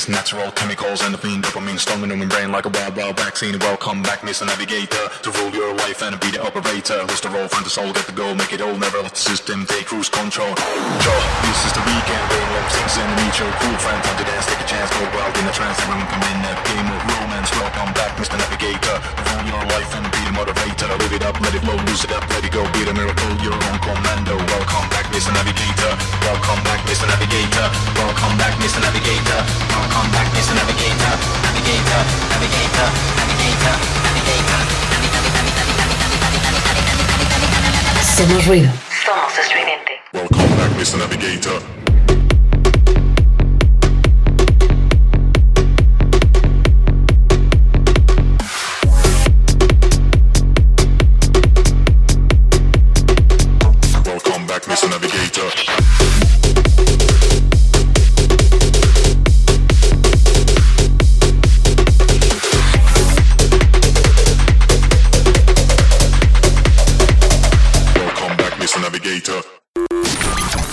natural 0.09 0.51
community 0.51 0.72
stasis, 0.95 1.11
natural 1.11 1.33
chemicals, 1.33 1.33
endorphin, 1.33 1.41
dopamine, 1.41 1.79
storming 1.79 2.11
in 2.11 2.19
my 2.19 2.25
brain 2.25 2.51
like 2.51 2.65
a 2.65 2.69
wild, 2.69 2.95
wild 2.95 3.17
vaccine. 3.17 3.57
Welcome 3.59 4.01
back, 4.03 4.19
Mr. 4.21 4.45
Navigator, 4.45 5.09
to 5.23 5.31
rule 5.31 5.51
your 5.51 5.73
life 5.75 6.01
and 6.01 6.19
be 6.19 6.31
the 6.31 6.41
operator. 6.41 6.99
Who's 7.07 7.21
the 7.21 7.29
role, 7.29 7.47
find 7.47 7.65
the 7.65 7.69
soul, 7.69 7.91
get 7.93 8.05
the 8.05 8.13
goal, 8.13 8.35
make 8.35 8.53
it 8.53 8.61
all, 8.61 8.75
never 8.77 9.01
let 9.01 9.13
the 9.13 9.19
system 9.19 9.65
take 9.65 9.85
cruise 9.85 10.09
control. 10.09 10.53
This 10.53 11.59
is 11.65 11.73
the 11.73 11.83
weekend, 11.85 12.23
rain, 12.31 12.47
long 12.53 12.69
things 12.69 12.97
and 12.97 13.11
meet 13.17 13.35
your 13.39 13.51
cool 13.61 13.77
friend, 13.81 13.99
time 14.03 14.17
to 14.17 14.25
dance, 14.25 14.45
take 14.45 14.61
a 14.61 14.67
chance, 14.67 14.89
go 14.93 15.03
wild 15.13 15.33
in 15.37 15.45
a 15.47 15.53
trance, 15.53 15.77
everyone 15.81 16.07
come 16.07 16.23
in 16.29 16.37
a 16.45 16.53
game 16.67 16.87
of 16.89 17.01
romance. 17.01 17.49
Welcome 17.57 17.91
back, 17.93 18.11
Mr. 18.17 18.37
Navigator, 18.37 18.95
to 19.01 19.21
rule 19.33 19.45
your 19.49 19.63
life 19.73 19.91
and 19.97 20.05
be 20.13 20.21
the 20.27 20.33
motivator. 20.33 20.89
Live 20.99 21.13
it 21.13 21.23
up, 21.25 21.35
let 21.41 21.53
it 21.53 21.61
flow, 21.63 21.77
lose 21.89 22.03
it 22.03 22.11
up, 22.13 22.23
let 22.29 22.43
it 22.43 22.51
go, 22.51 22.63
be 22.73 22.85
the 22.85 22.93
miracle, 22.93 23.31
your 23.41 23.55
own 23.55 23.77
commando. 23.81 24.37
Welcome 24.37 24.87
back, 24.93 25.05
Mr. 25.13 25.33
Navigator. 25.33 25.93
Welcome 26.21 26.61
back, 26.63 26.79
Mr. 26.85 27.07
Navigator. 27.07 27.67
Welcome 27.97 28.35
back, 28.37 28.53
Mr. 28.61 28.79
Navigator. 28.81 29.39
Welcome 29.73 30.09
back, 30.11 30.27
Mr. 30.37 30.53
Navigator. 30.55 30.82
Navigator, 30.83 31.17
navigator, 31.43 32.03
navigator, 32.29 32.89
navigator. 34.03 34.63
Somos 38.17 38.45
ruido. 38.45 38.69
Somos 39.05 39.37
estridente. 39.39 40.01
Welcome 40.11 40.55
back, 40.57 40.71
Mr. 40.77 40.97
Navigator. 40.97 41.82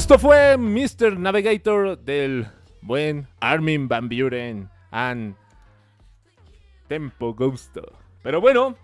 Esto 0.00 0.18
fue 0.18 0.56
Mr. 0.56 1.18
Navigator 1.18 1.98
del 1.98 2.46
buen 2.80 3.28
Armin 3.38 3.86
Van 3.86 4.08
Buren 4.08 4.70
and 4.90 5.36
Tempo 6.88 7.34
Gusto. 7.34 7.82
Pero 8.22 8.40
bueno, 8.40 8.76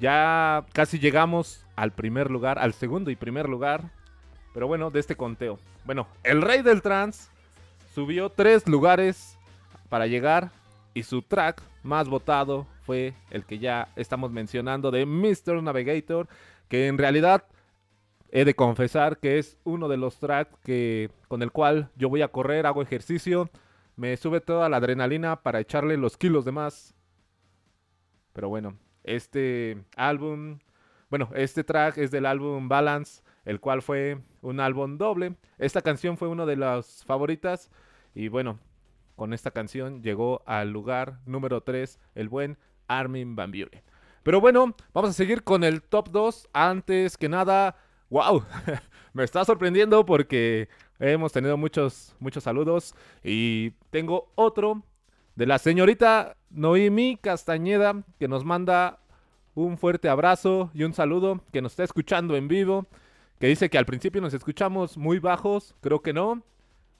ya 0.00 0.64
casi 0.72 0.98
llegamos 0.98 1.66
al 1.76 1.92
primer 1.92 2.30
lugar, 2.30 2.58
al 2.58 2.72
segundo 2.72 3.10
y 3.10 3.16
primer 3.16 3.50
lugar. 3.50 3.90
Pero 4.54 4.66
bueno, 4.66 4.90
de 4.90 4.98
este 4.98 5.14
conteo. 5.14 5.58
Bueno, 5.84 6.06
el 6.24 6.40
rey 6.40 6.62
del 6.62 6.80
trance 6.80 7.28
subió 7.94 8.30
tres 8.30 8.66
lugares 8.66 9.36
para 9.90 10.06
llegar 10.06 10.52
y 10.94 11.02
su 11.02 11.20
track 11.20 11.60
más 11.82 12.08
votado 12.08 12.66
fue 12.86 13.12
el 13.30 13.44
que 13.44 13.58
ya 13.58 13.88
estamos 13.94 14.32
mencionando 14.32 14.90
de 14.90 15.04
Mr. 15.04 15.62
Navigator, 15.62 16.28
que 16.70 16.86
en 16.86 16.96
realidad 16.96 17.44
he 18.36 18.44
de 18.44 18.54
confesar 18.54 19.18
que 19.18 19.38
es 19.38 19.56
uno 19.64 19.88
de 19.88 19.96
los 19.96 20.18
tracks 20.18 20.54
que 20.62 21.10
con 21.26 21.42
el 21.42 21.52
cual 21.52 21.88
yo 21.96 22.10
voy 22.10 22.20
a 22.20 22.28
correr, 22.28 22.66
hago 22.66 22.82
ejercicio, 22.82 23.48
me 23.96 24.14
sube 24.18 24.42
toda 24.42 24.68
la 24.68 24.76
adrenalina 24.76 25.42
para 25.42 25.58
echarle 25.58 25.96
los 25.96 26.18
kilos 26.18 26.44
de 26.44 26.52
más. 26.52 26.94
Pero 28.34 28.50
bueno, 28.50 28.76
este 29.04 29.82
álbum, 29.96 30.58
bueno, 31.08 31.30
este 31.34 31.64
track 31.64 31.96
es 31.96 32.10
del 32.10 32.26
álbum 32.26 32.68
Balance, 32.68 33.22
el 33.46 33.58
cual 33.58 33.80
fue 33.80 34.18
un 34.42 34.60
álbum 34.60 34.98
doble. 34.98 35.36
Esta 35.56 35.80
canción 35.80 36.18
fue 36.18 36.28
una 36.28 36.44
de 36.44 36.56
las 36.56 37.06
favoritas 37.06 37.70
y 38.14 38.28
bueno, 38.28 38.58
con 39.14 39.32
esta 39.32 39.50
canción 39.50 40.02
llegó 40.02 40.42
al 40.44 40.72
lugar 40.72 41.20
número 41.24 41.62
3 41.62 41.98
el 42.14 42.28
buen 42.28 42.58
Armin 42.86 43.34
Van 43.34 43.50
Buren. 43.50 43.82
Pero 44.22 44.42
bueno, 44.42 44.74
vamos 44.92 45.10
a 45.10 45.14
seguir 45.14 45.42
con 45.42 45.64
el 45.64 45.80
top 45.80 46.10
2. 46.10 46.48
Antes 46.52 47.16
que 47.16 47.30
nada, 47.30 47.76
wow, 48.10 48.44
me 49.12 49.24
está 49.24 49.44
sorprendiendo 49.44 50.04
porque 50.06 50.68
hemos 50.98 51.32
tenido 51.32 51.56
muchos, 51.56 52.14
muchos 52.20 52.44
saludos 52.44 52.94
y 53.22 53.70
tengo 53.90 54.30
otro 54.34 54.82
de 55.34 55.46
la 55.46 55.58
señorita 55.58 56.36
Noemi 56.50 57.18
Castañeda 57.20 58.02
que 58.18 58.28
nos 58.28 58.44
manda 58.44 58.98
un 59.54 59.78
fuerte 59.78 60.08
abrazo 60.08 60.70
y 60.74 60.84
un 60.84 60.92
saludo 60.92 61.40
que 61.52 61.62
nos 61.62 61.72
está 61.72 61.84
escuchando 61.84 62.36
en 62.36 62.46
vivo, 62.46 62.86
que 63.40 63.46
dice 63.46 63.70
que 63.70 63.78
al 63.78 63.86
principio 63.86 64.20
nos 64.20 64.34
escuchamos 64.34 64.96
muy 64.96 65.18
bajos, 65.18 65.74
creo 65.80 66.00
que 66.00 66.12
no, 66.12 66.42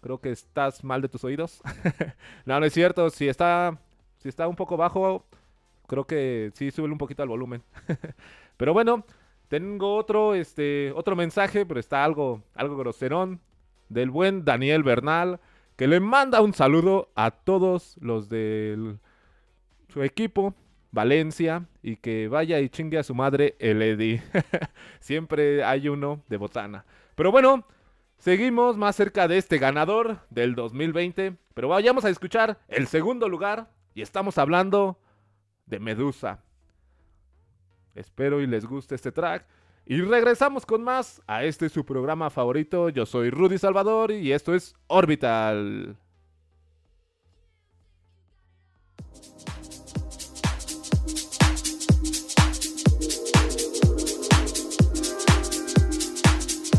creo 0.00 0.20
que 0.20 0.30
estás 0.30 0.82
mal 0.82 1.02
de 1.02 1.08
tus 1.08 1.24
oídos. 1.24 1.60
no, 2.46 2.58
no 2.58 2.66
es 2.66 2.72
cierto, 2.72 3.10
si 3.10 3.28
está, 3.28 3.78
si 4.18 4.28
está 4.28 4.48
un 4.48 4.56
poco 4.56 4.76
bajo, 4.76 5.24
creo 5.86 6.06
que 6.06 6.50
sí, 6.54 6.70
sube 6.70 6.90
un 6.90 6.98
poquito 6.98 7.22
al 7.22 7.28
volumen. 7.28 7.62
Pero 8.56 8.72
bueno, 8.72 9.04
tengo 9.48 9.96
otro, 9.96 10.34
este, 10.34 10.92
otro 10.94 11.16
mensaje, 11.16 11.64
pero 11.66 11.80
está 11.80 12.04
algo, 12.04 12.42
algo 12.54 12.76
groserón, 12.76 13.40
del 13.88 14.10
buen 14.10 14.44
Daniel 14.44 14.82
Bernal, 14.82 15.40
que 15.76 15.86
le 15.86 16.00
manda 16.00 16.40
un 16.40 16.54
saludo 16.54 17.10
a 17.14 17.30
todos 17.30 17.96
los 18.00 18.28
de 18.28 18.96
su 19.88 20.02
equipo, 20.02 20.54
Valencia, 20.90 21.66
y 21.82 21.96
que 21.96 22.28
vaya 22.28 22.58
y 22.60 22.68
chingue 22.68 22.98
a 22.98 23.02
su 23.02 23.14
madre 23.14 23.54
el 23.58 23.82
Eddie. 23.82 24.22
Siempre 25.00 25.62
hay 25.62 25.88
uno 25.88 26.22
de 26.28 26.36
botana. 26.36 26.84
Pero 27.14 27.30
bueno, 27.30 27.66
seguimos 28.18 28.76
más 28.76 28.96
cerca 28.96 29.28
de 29.28 29.38
este 29.38 29.58
ganador 29.58 30.20
del 30.30 30.54
2020, 30.54 31.36
pero 31.54 31.68
vayamos 31.68 32.04
a 32.04 32.10
escuchar 32.10 32.58
el 32.68 32.86
segundo 32.86 33.28
lugar, 33.28 33.70
y 33.94 34.02
estamos 34.02 34.38
hablando 34.38 34.98
de 35.66 35.80
Medusa. 35.80 36.40
Espero 37.96 38.40
y 38.40 38.46
les 38.46 38.66
guste 38.66 38.94
este 38.94 39.10
track. 39.10 39.46
Y 39.86 40.00
regresamos 40.02 40.66
con 40.66 40.82
más 40.82 41.22
a 41.26 41.44
este 41.44 41.68
su 41.68 41.84
programa 41.84 42.28
favorito. 42.28 42.88
Yo 42.90 43.06
soy 43.06 43.30
Rudy 43.30 43.58
Salvador 43.58 44.10
y 44.10 44.32
esto 44.32 44.54
es 44.54 44.74
Orbital. 44.86 45.96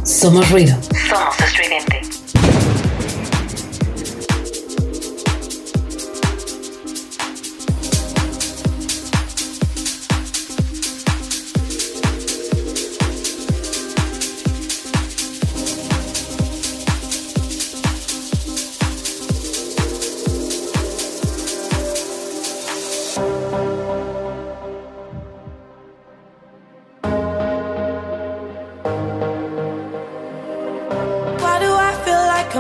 Somos 0.03 0.49
ruido. 0.52 0.76
Somos 1.10 1.39
estridente. 1.39 1.96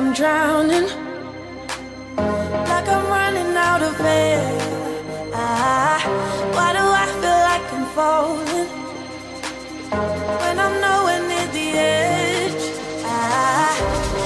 I'm 0.07 0.13
drowning, 0.13 0.87
like 2.15 2.87
I'm 2.87 3.07
running 3.07 3.57
out 3.57 3.81
of 3.81 3.99
air. 3.99 4.39
Ah, 5.33 5.99
why 6.55 6.71
do 6.71 6.79
I 6.79 7.05
feel 7.19 7.39
like 7.51 7.67
I'm 7.73 7.85
falling 7.93 8.69
when 10.39 10.59
I'm 10.59 10.79
nowhere 10.79 11.21
near 11.27 11.47
the 11.47 11.67
edge? 11.77 12.63
Ah, 13.03 13.75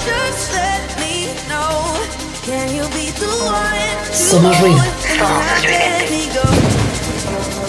just 0.05 0.53
let 0.53 0.85
me 1.01 1.33
know. 1.49 1.97
Can 2.45 2.67
you 2.77 2.85
be 2.93 3.09
the 3.17 3.33
one 3.41 3.97
to 4.29 4.37
let 4.37 4.61
me 6.11 6.29
go? 6.29 6.45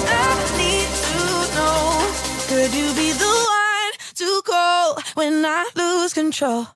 I 0.04 0.36
need 0.60 0.90
to 1.08 1.18
know. 1.56 1.80
Could 2.50 2.74
you 2.74 2.92
be 2.92 3.12
the 3.12 3.34
one 3.64 3.92
to 4.16 4.42
call 4.44 5.00
when 5.14 5.46
I 5.46 5.70
lose 5.74 6.12
control? 6.12 6.66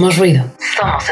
Somos 0.00 0.16
ruido. 0.16 0.50
Somos. 0.78 1.04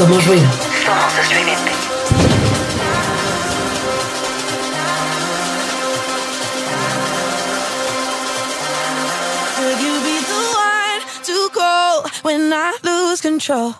Somos 0.00 0.24
ruido. 0.24 0.48
Somos 0.82 1.18
estridente. 1.18 1.72
Could 9.58 9.78
you 9.82 10.00
be 10.00 10.16
the 10.24 10.42
one 10.56 11.02
to 11.24 11.50
call 11.52 12.08
when 12.22 12.50
I 12.50 12.78
lose 12.82 13.20
control? 13.20 13.74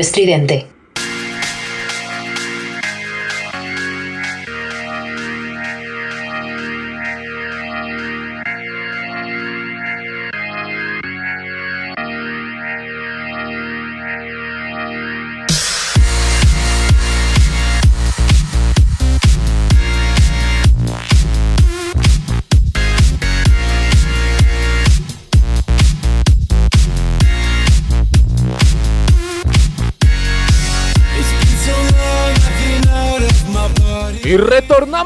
estridente. 0.00 0.66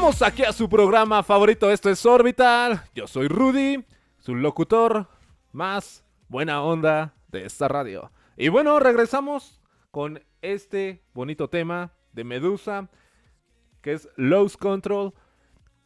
Aquí 0.09 0.43
a 0.43 0.51
su 0.51 0.67
programa 0.67 1.21
favorito, 1.21 1.69
esto 1.69 1.87
es 1.87 2.03
Orbital. 2.03 2.81
Yo 2.95 3.05
soy 3.05 3.27
Rudy, 3.27 3.85
su 4.17 4.33
locutor 4.33 5.07
más 5.51 6.03
buena 6.27 6.63
onda 6.63 7.13
de 7.27 7.45
esta 7.45 7.67
radio. 7.67 8.11
Y 8.35 8.49
bueno, 8.49 8.79
regresamos 8.79 9.61
con 9.91 10.19
este 10.41 11.03
bonito 11.13 11.47
tema 11.47 11.93
de 12.11 12.23
Medusa, 12.23 12.89
que 13.83 13.93
es 13.93 14.09
Lose 14.15 14.57
Control, 14.57 15.13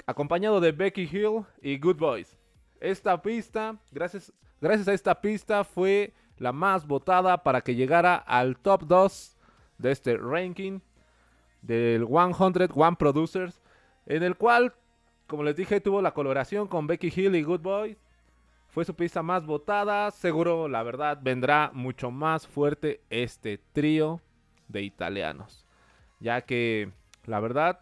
acompañado 0.08 0.62
de 0.62 0.72
Becky 0.72 1.04
Hill 1.04 1.46
y 1.62 1.78
Good 1.78 1.98
Boys. 1.98 2.40
Esta 2.80 3.22
pista, 3.22 3.76
gracias, 3.92 4.32
gracias 4.62 4.88
a 4.88 4.94
esta 4.94 5.20
pista, 5.20 5.66
fue 5.66 6.14
la 6.38 6.54
más 6.54 6.88
votada 6.88 7.44
para 7.44 7.60
que 7.60 7.76
llegara 7.76 8.16
al 8.16 8.58
top 8.58 8.84
2 8.88 9.38
de 9.80 9.92
este 9.92 10.16
ranking 10.16 10.80
del 11.62 12.08
100 12.08 12.72
One 12.74 12.96
Producers 12.98 13.63
en 14.06 14.24
el 14.24 14.36
cual, 14.36 14.74
como 15.28 15.44
les 15.44 15.56
dije, 15.56 15.82
tuvo 15.82 16.02
la 16.02 16.14
colaboración 16.14 16.68
con 16.68 16.88
Becky 16.88 17.12
Hill 17.16 17.36
y 17.36 17.44
Good 17.44 17.62
Boys. 17.62 17.98
Fue 18.68 18.86
su 18.86 18.96
pista 18.96 19.22
más 19.22 19.46
votada. 19.46 20.10
Seguro, 20.12 20.68
la 20.68 20.84
verdad, 20.84 21.20
vendrá 21.22 21.72
mucho 21.74 22.10
más 22.12 22.48
fuerte 22.48 23.02
este 23.10 23.60
trío 23.72 24.20
de 24.68 24.82
italianos. 24.82 25.66
Ya 26.20 26.42
que, 26.42 26.92
la 27.26 27.40
verdad, 27.40 27.82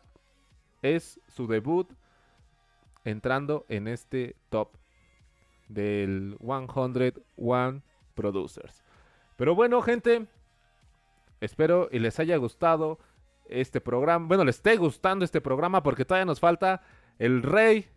es 0.81 1.19
su 1.27 1.47
debut 1.47 1.89
entrando 3.05 3.65
en 3.69 3.87
este 3.87 4.35
top 4.49 4.75
del 5.69 6.37
101 6.39 7.81
Producers. 8.13 8.83
Pero 9.37 9.55
bueno, 9.55 9.81
gente, 9.81 10.27
espero 11.39 11.87
y 11.91 11.99
les 11.99 12.19
haya 12.19 12.37
gustado 12.37 12.99
este 13.51 13.81
programa. 13.81 14.27
Bueno, 14.27 14.43
les 14.45 14.57
esté 14.57 14.77
gustando 14.77 15.25
este 15.25 15.41
programa 15.41 15.83
porque 15.83 16.05
todavía 16.05 16.25
nos 16.25 16.39
falta 16.39 16.81
el 17.19 17.43
rey 17.43 17.87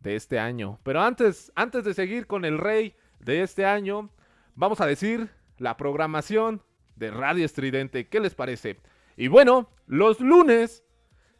de 0.00 0.16
este 0.16 0.38
año. 0.38 0.78
Pero 0.82 1.00
antes, 1.00 1.52
antes 1.54 1.84
de 1.84 1.94
seguir 1.94 2.26
con 2.26 2.44
el 2.44 2.58
rey 2.58 2.94
de 3.20 3.42
este 3.42 3.64
año, 3.64 4.10
vamos 4.54 4.80
a 4.80 4.86
decir 4.86 5.30
la 5.58 5.76
programación 5.76 6.62
de 6.96 7.10
Radio 7.10 7.44
Estridente. 7.44 8.08
¿Qué 8.08 8.20
les 8.20 8.34
parece? 8.34 8.80
Y 9.16 9.28
bueno, 9.28 9.70
los 9.86 10.20
lunes 10.20 10.84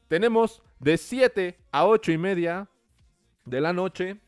tenemos 0.09 0.63
de 0.81 0.97
7 0.97 1.59
a 1.73 1.87
8 1.87 2.13
y 2.13 2.19
media 2.19 2.69
de 3.45 3.61
la 3.61 3.73
noche 3.73 4.21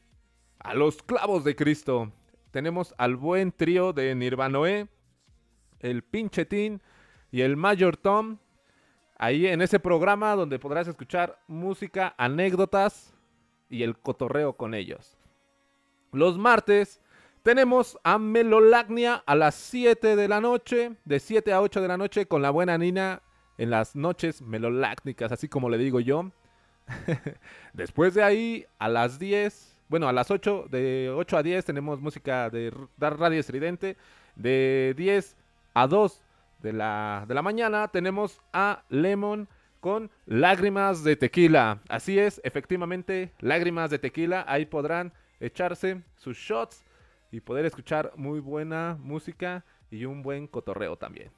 a 0.58 0.74
los 0.74 1.02
clavos 1.02 1.44
de 1.44 1.56
Cristo. 1.56 2.12
Tenemos 2.50 2.94
al 2.98 3.16
buen 3.16 3.52
trío 3.52 3.92
de 3.92 4.14
Nirvanoé, 4.14 4.88
el 5.78 6.02
Pinchetín 6.02 6.82
y 7.30 7.42
el 7.42 7.56
Mayor 7.56 7.96
Tom. 7.96 8.38
Ahí 9.22 9.46
en 9.46 9.60
ese 9.60 9.78
programa 9.78 10.34
donde 10.34 10.58
podrás 10.58 10.88
escuchar 10.88 11.38
música, 11.46 12.14
anécdotas 12.16 13.12
y 13.68 13.82
el 13.82 13.98
cotorreo 13.98 14.54
con 14.54 14.72
ellos. 14.72 15.18
Los 16.10 16.38
martes 16.38 17.02
tenemos 17.42 17.98
a 18.02 18.16
Melolagnia 18.16 19.22
a 19.26 19.34
las 19.34 19.56
7 19.56 20.16
de 20.16 20.26
la 20.26 20.40
noche, 20.40 20.96
de 21.04 21.20
7 21.20 21.52
a 21.52 21.60
8 21.60 21.82
de 21.82 21.88
la 21.88 21.98
noche 21.98 22.24
con 22.24 22.40
la 22.40 22.48
buena 22.48 22.78
Nina 22.78 23.20
en 23.58 23.68
las 23.68 23.94
noches 23.94 24.40
melolácnicas, 24.40 25.30
así 25.32 25.48
como 25.48 25.68
le 25.68 25.76
digo 25.76 26.00
yo. 26.00 26.30
Después 27.74 28.14
de 28.14 28.22
ahí, 28.22 28.64
a 28.78 28.88
las 28.88 29.18
10, 29.18 29.76
bueno, 29.90 30.08
a 30.08 30.14
las 30.14 30.30
8, 30.30 30.68
de 30.70 31.12
8 31.14 31.36
a 31.36 31.42
10 31.42 31.66
tenemos 31.66 32.00
música 32.00 32.48
de 32.48 32.72
Radio 32.98 33.38
Estridente. 33.38 33.98
De 34.34 34.94
10 34.96 35.36
a 35.74 35.86
2 35.86 36.24
de 36.62 36.72
la, 36.72 37.24
de 37.26 37.34
la 37.34 37.42
mañana 37.42 37.88
tenemos 37.88 38.40
a 38.52 38.84
Lemon 38.88 39.48
con 39.80 40.10
Lágrimas 40.26 41.02
de 41.04 41.16
Tequila. 41.16 41.80
Así 41.88 42.18
es, 42.18 42.40
efectivamente, 42.44 43.32
Lágrimas 43.40 43.90
de 43.90 43.98
Tequila. 43.98 44.44
Ahí 44.46 44.66
podrán 44.66 45.12
echarse 45.40 46.02
sus 46.16 46.36
shots 46.36 46.84
y 47.30 47.40
poder 47.40 47.64
escuchar 47.64 48.12
muy 48.16 48.40
buena 48.40 48.98
música 49.00 49.64
y 49.90 50.04
un 50.04 50.22
buen 50.22 50.46
cotorreo 50.46 50.96
también. 50.96 51.30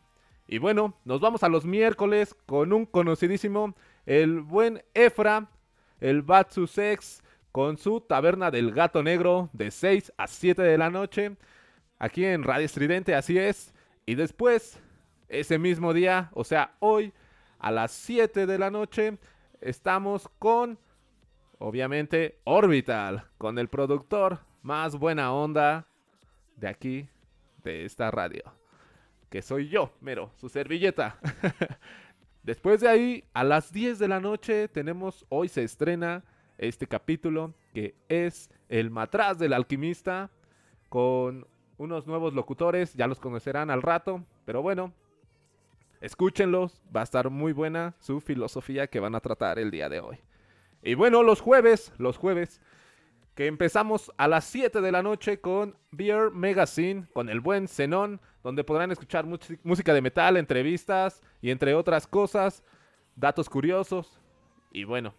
Y 0.49 0.59
bueno, 0.59 0.99
nos 1.05 1.21
vamos 1.21 1.43
a 1.45 1.49
los 1.49 1.65
miércoles 1.65 2.35
con 2.47 2.73
un 2.73 2.85
conocidísimo, 2.85 3.75
el 4.07 4.41
buen 4.41 4.83
Efra, 4.93 5.49
el 6.01 6.23
Batsu 6.23 6.67
Sex, 6.67 7.23
con 7.53 7.77
su 7.77 8.01
taberna 8.01 8.51
del 8.51 8.73
gato 8.73 9.03
negro 9.03 9.51
de 9.53 9.71
6 9.71 10.13
a 10.17 10.27
7 10.27 10.63
de 10.63 10.79
la 10.79 10.91
noche, 10.91 11.37
aquí 11.99 12.25
en 12.25 12.43
Radio 12.43 12.65
Estridente, 12.65 13.15
así 13.15 13.39
es. 13.39 13.73
Y 14.05 14.15
después, 14.15 14.82
ese 15.33 15.59
mismo 15.59 15.93
día, 15.93 16.31
o 16.35 16.45
sea, 16.45 16.75
hoy, 16.79 17.13
a 17.59 17.71
las 17.71 17.93
7 17.93 18.47
de 18.47 18.59
la 18.59 18.71
noche, 18.71 19.19
estamos 19.61 20.29
con, 20.39 20.79
obviamente, 21.59 22.39
Orbital, 22.45 23.29
con 23.39 23.59
el 23.59 23.69
productor 23.69 24.41
más 24.63 24.97
buena 24.97 25.33
onda 25.33 25.87
de 26.57 26.69
aquí, 26.69 27.09
de 27.65 27.85
esta 27.85 28.11
radio 28.11 28.63
que 29.33 29.41
soy 29.41 29.71
yo, 29.71 29.91
mero, 30.03 30.31
su 30.37 30.51
servilleta. 30.51 31.19
Después 32.43 32.83
de 32.83 32.89
ahí, 32.89 33.25
a 33.33 33.45
las 33.45 33.73
10 33.73 33.99
de 33.99 34.07
la 34.07 34.21
noche, 34.21 34.69
tenemos, 34.69 35.25
hoy 35.31 35.49
se 35.49 35.65
estrena 35.65 36.23
este 36.59 36.87
capítulo, 36.87 37.55
que 37.73 37.95
es 38.11 38.51
El 38.69 38.91
Matraz 38.91 39.39
del 39.39 39.55
Alquimista, 39.55 40.31
con 40.91 41.47
unos 41.79 42.07
nuevos 42.07 42.35
locutores, 42.35 42.93
ya 42.93 43.07
los 43.07 43.19
conocerán 43.19 43.71
al 43.71 43.81
rato, 43.81 44.23
pero 44.45 44.61
bueno, 44.61 44.93
escúchenlos, 46.03 46.83
va 46.95 47.01
a 47.01 47.05
estar 47.05 47.31
muy 47.31 47.53
buena 47.53 47.95
su 48.01 48.21
filosofía 48.21 48.89
que 48.89 49.01
van 49.01 49.15
a 49.15 49.21
tratar 49.21 49.59
el 49.59 49.71
día 49.71 49.89
de 49.89 50.01
hoy. 50.01 50.19
Y 50.83 50.95
bueno, 50.95 51.23
los 51.23 51.41
jueves, 51.41 51.93
los 51.97 52.19
jueves, 52.19 52.61
que 53.37 53.47
empezamos 53.47 54.13
a 54.17 54.27
las 54.27 54.45
7 54.45 54.81
de 54.81 54.93
la 54.93 55.03
noche 55.03 55.41
con 55.41 55.77
Beer 55.93 56.33
Magazine, 56.33 57.07
con 57.15 57.29
el 57.29 57.41
buen 57.41 57.69
Zenón, 57.69 58.21
donde 58.43 58.65
podrán 58.65 58.91
escuchar 58.91 59.25
música 59.63 59.95
de 59.95 60.03
metal, 60.03 60.37
entrevistas 60.37 61.23
y 61.41 61.51
entre 61.51 61.75
otras 61.75 62.09
cosas, 62.09 62.65
datos 63.15 63.49
curiosos. 63.49 64.21
Y 64.73 64.83
bueno, 64.83 65.15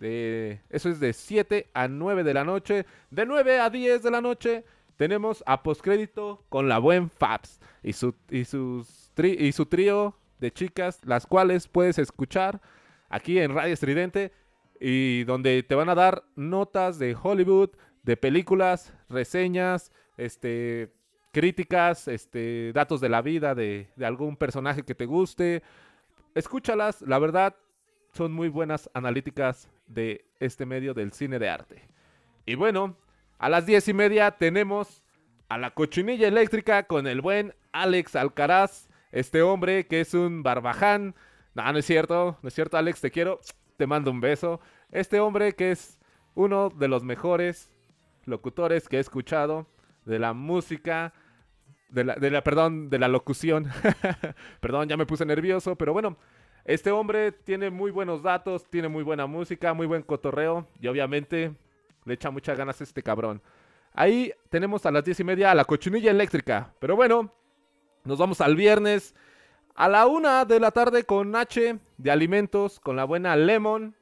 de, 0.00 0.60
eso 0.68 0.88
es 0.88 0.98
de 0.98 1.12
7 1.12 1.70
a 1.72 1.86
9 1.86 2.24
de 2.24 2.34
la 2.34 2.44
noche. 2.44 2.86
De 3.10 3.24
9 3.24 3.60
a 3.60 3.70
10 3.70 4.02
de 4.02 4.10
la 4.10 4.20
noche 4.20 4.64
tenemos 4.96 5.44
a 5.46 5.62
postcrédito 5.62 6.44
con 6.48 6.68
la 6.68 6.78
buen 6.78 7.08
Fabs 7.08 7.60
y 7.84 7.92
su, 7.92 8.16
y 8.28 8.44
sus 8.44 8.97
y 9.26 9.52
su 9.52 9.66
trío 9.66 10.16
de 10.38 10.52
chicas, 10.52 11.00
las 11.04 11.26
cuales 11.26 11.66
puedes 11.66 11.98
escuchar 11.98 12.60
aquí 13.08 13.38
en 13.38 13.54
Radio 13.54 13.74
Estridente 13.74 14.32
y 14.80 15.24
donde 15.24 15.62
te 15.62 15.74
van 15.74 15.88
a 15.88 15.94
dar 15.94 16.24
notas 16.36 16.98
de 16.98 17.16
Hollywood, 17.20 17.70
de 18.04 18.16
películas, 18.16 18.92
reseñas, 19.08 19.90
este, 20.16 20.92
críticas, 21.32 22.06
este, 22.06 22.72
datos 22.72 23.00
de 23.00 23.08
la 23.08 23.22
vida 23.22 23.54
de, 23.54 23.88
de 23.96 24.06
algún 24.06 24.36
personaje 24.36 24.84
que 24.84 24.94
te 24.94 25.06
guste. 25.06 25.62
Escúchalas, 26.34 27.02
la 27.02 27.18
verdad, 27.18 27.56
son 28.12 28.32
muy 28.32 28.48
buenas 28.48 28.88
analíticas 28.94 29.68
de 29.88 30.24
este 30.38 30.64
medio 30.64 30.94
del 30.94 31.12
cine 31.12 31.38
de 31.38 31.48
arte. 31.48 31.88
Y 32.46 32.54
bueno, 32.54 32.96
a 33.38 33.48
las 33.48 33.66
diez 33.66 33.88
y 33.88 33.94
media 33.94 34.30
tenemos 34.30 35.02
a 35.48 35.58
la 35.58 35.70
cochinilla 35.72 36.28
eléctrica 36.28 36.84
con 36.84 37.06
el 37.06 37.20
buen 37.20 37.54
Alex 37.72 38.16
Alcaraz, 38.16 38.87
este 39.12 39.42
hombre 39.42 39.86
que 39.86 40.00
es 40.00 40.14
un 40.14 40.42
barbaján. 40.42 41.14
No, 41.54 41.72
no 41.72 41.78
es 41.78 41.86
cierto, 41.86 42.38
no 42.42 42.48
es 42.48 42.54
cierto, 42.54 42.76
Alex, 42.76 43.00
te 43.00 43.10
quiero, 43.10 43.40
te 43.76 43.86
mando 43.86 44.10
un 44.10 44.20
beso. 44.20 44.60
Este 44.90 45.20
hombre 45.20 45.54
que 45.54 45.72
es 45.72 45.98
uno 46.34 46.70
de 46.70 46.88
los 46.88 47.02
mejores 47.04 47.72
locutores 48.24 48.88
que 48.88 48.98
he 48.98 49.00
escuchado 49.00 49.66
de 50.04 50.18
la 50.18 50.32
música, 50.32 51.12
de 51.88 52.04
la, 52.04 52.14
de 52.14 52.30
la 52.30 52.42
perdón, 52.42 52.90
de 52.90 52.98
la 52.98 53.08
locución. 53.08 53.68
perdón, 54.60 54.88
ya 54.88 54.96
me 54.96 55.06
puse 55.06 55.24
nervioso, 55.24 55.76
pero 55.76 55.92
bueno, 55.92 56.16
este 56.64 56.90
hombre 56.90 57.32
tiene 57.32 57.70
muy 57.70 57.90
buenos 57.90 58.22
datos, 58.22 58.68
tiene 58.68 58.88
muy 58.88 59.02
buena 59.02 59.26
música, 59.26 59.74
muy 59.74 59.86
buen 59.86 60.02
cotorreo 60.02 60.66
y 60.80 60.86
obviamente 60.86 61.54
le 62.04 62.14
echa 62.14 62.30
muchas 62.30 62.58
ganas 62.58 62.80
a 62.80 62.84
este 62.84 63.02
cabrón. 63.02 63.42
Ahí 63.92 64.32
tenemos 64.50 64.84
a 64.86 64.90
las 64.90 65.04
diez 65.04 65.18
y 65.20 65.24
media 65.24 65.50
a 65.50 65.54
la 65.54 65.64
cochinilla 65.64 66.10
eléctrica. 66.10 66.74
Pero 66.78 66.94
bueno, 66.94 67.32
nos 68.08 68.18
vamos 68.18 68.40
al 68.40 68.56
viernes 68.56 69.14
a 69.74 69.86
la 69.86 70.06
una 70.06 70.46
de 70.46 70.58
la 70.58 70.70
tarde 70.70 71.04
con 71.04 71.36
H 71.36 71.78
de 71.98 72.10
alimentos, 72.10 72.80
con 72.80 72.96
la 72.96 73.04
buena 73.04 73.36
Lemon. 73.36 73.94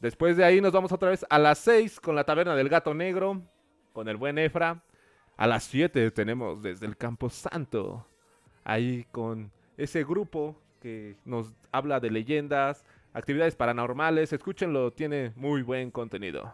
Después 0.00 0.36
de 0.36 0.44
ahí 0.44 0.60
nos 0.60 0.72
vamos 0.72 0.90
otra 0.90 1.10
vez 1.10 1.24
a 1.30 1.38
las 1.38 1.58
6 1.60 2.00
con 2.00 2.16
la 2.16 2.24
taberna 2.24 2.56
del 2.56 2.68
gato 2.68 2.92
negro, 2.92 3.40
con 3.92 4.08
el 4.08 4.16
buen 4.16 4.36
Efra. 4.36 4.82
A 5.36 5.46
las 5.46 5.62
7 5.62 6.10
tenemos 6.10 6.60
desde 6.60 6.86
el 6.86 6.96
Campo 6.96 7.30
Santo, 7.30 8.04
ahí 8.64 9.06
con 9.12 9.52
ese 9.76 10.02
grupo 10.02 10.60
que 10.80 11.16
nos 11.24 11.52
habla 11.70 12.00
de 12.00 12.10
leyendas, 12.10 12.84
actividades 13.12 13.54
paranormales. 13.54 14.32
Escúchenlo, 14.32 14.92
tiene 14.92 15.32
muy 15.36 15.62
buen 15.62 15.92
contenido. 15.92 16.52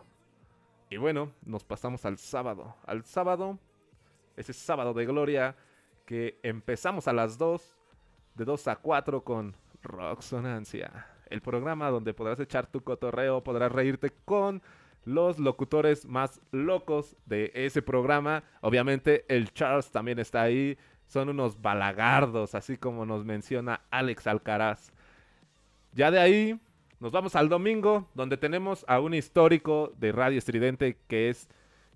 Y 0.90 0.98
bueno, 0.98 1.32
nos 1.42 1.64
pasamos 1.64 2.04
al 2.04 2.18
sábado. 2.18 2.76
Al 2.84 3.02
sábado, 3.04 3.58
ese 4.36 4.52
sábado 4.52 4.92
de 4.92 5.06
gloria 5.06 5.56
que 6.10 6.40
empezamos 6.42 7.06
a 7.06 7.12
las 7.12 7.38
2, 7.38 7.78
de 8.34 8.44
2 8.44 8.66
a 8.66 8.74
4 8.74 9.22
con 9.22 9.54
Rocksonancia. 9.80 11.06
El 11.26 11.40
programa 11.40 11.88
donde 11.88 12.14
podrás 12.14 12.40
echar 12.40 12.66
tu 12.66 12.82
cotorreo, 12.82 13.44
podrás 13.44 13.70
reírte 13.70 14.10
con 14.24 14.60
los 15.04 15.38
locutores 15.38 16.06
más 16.06 16.40
locos 16.50 17.14
de 17.26 17.52
ese 17.54 17.80
programa. 17.80 18.42
Obviamente 18.60 19.24
el 19.28 19.54
Charles 19.54 19.92
también 19.92 20.18
está 20.18 20.42
ahí, 20.42 20.76
son 21.06 21.28
unos 21.28 21.62
balagardos, 21.62 22.56
así 22.56 22.76
como 22.76 23.06
nos 23.06 23.24
menciona 23.24 23.82
Alex 23.92 24.26
Alcaraz. 24.26 24.90
Ya 25.92 26.10
de 26.10 26.18
ahí 26.18 26.60
nos 26.98 27.12
vamos 27.12 27.36
al 27.36 27.48
domingo, 27.48 28.08
donde 28.14 28.36
tenemos 28.36 28.84
a 28.88 28.98
un 28.98 29.14
histórico 29.14 29.92
de 29.96 30.10
Radio 30.10 30.38
Estridente 30.38 30.98
que 31.06 31.28
es 31.28 31.48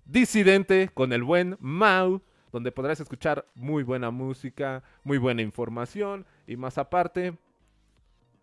Disidente 0.05 0.89
con 0.93 1.11
el 1.11 1.23
buen 1.23 1.57
Mau, 1.59 2.21
donde 2.55 2.71
podrás 2.71 3.01
escuchar 3.01 3.45
muy 3.53 3.83
buena 3.83 4.11
música, 4.11 4.81
muy 5.03 5.17
buena 5.17 5.41
información 5.41 6.25
y 6.47 6.55
más 6.55 6.77
aparte, 6.77 7.37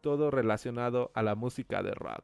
todo 0.03 0.31
relacionado 0.31 1.11
a 1.15 1.23
la 1.23 1.35
música 1.35 1.83
de 1.83 1.93
rock. 1.93 2.23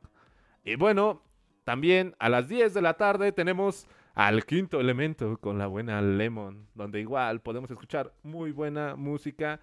Y 0.64 0.76
bueno, 0.76 1.22
también 1.64 2.14
a 2.18 2.28
las 2.28 2.46
10 2.46 2.74
de 2.74 2.82
la 2.82 2.98
tarde 2.98 3.32
tenemos 3.32 3.86
al 4.14 4.44
quinto 4.44 4.80
elemento 4.80 5.38
con 5.38 5.56
la 5.56 5.66
buena 5.66 6.02
Lemon, 6.02 6.68
donde 6.74 7.00
igual 7.00 7.40
podemos 7.40 7.70
escuchar 7.70 8.12
muy 8.22 8.52
buena 8.52 8.94
música 8.94 9.58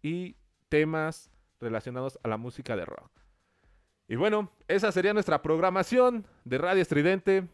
y 0.00 0.36
temas 0.68 1.28
relacionados 1.60 2.20
a 2.22 2.28
la 2.28 2.36
música 2.36 2.76
de 2.76 2.84
rock. 2.84 3.10
Y 4.06 4.14
bueno, 4.14 4.48
esa 4.68 4.92
sería 4.92 5.12
nuestra 5.12 5.42
programación 5.42 6.24
de 6.44 6.58
Radio 6.58 6.82
Estridente. 6.82 7.48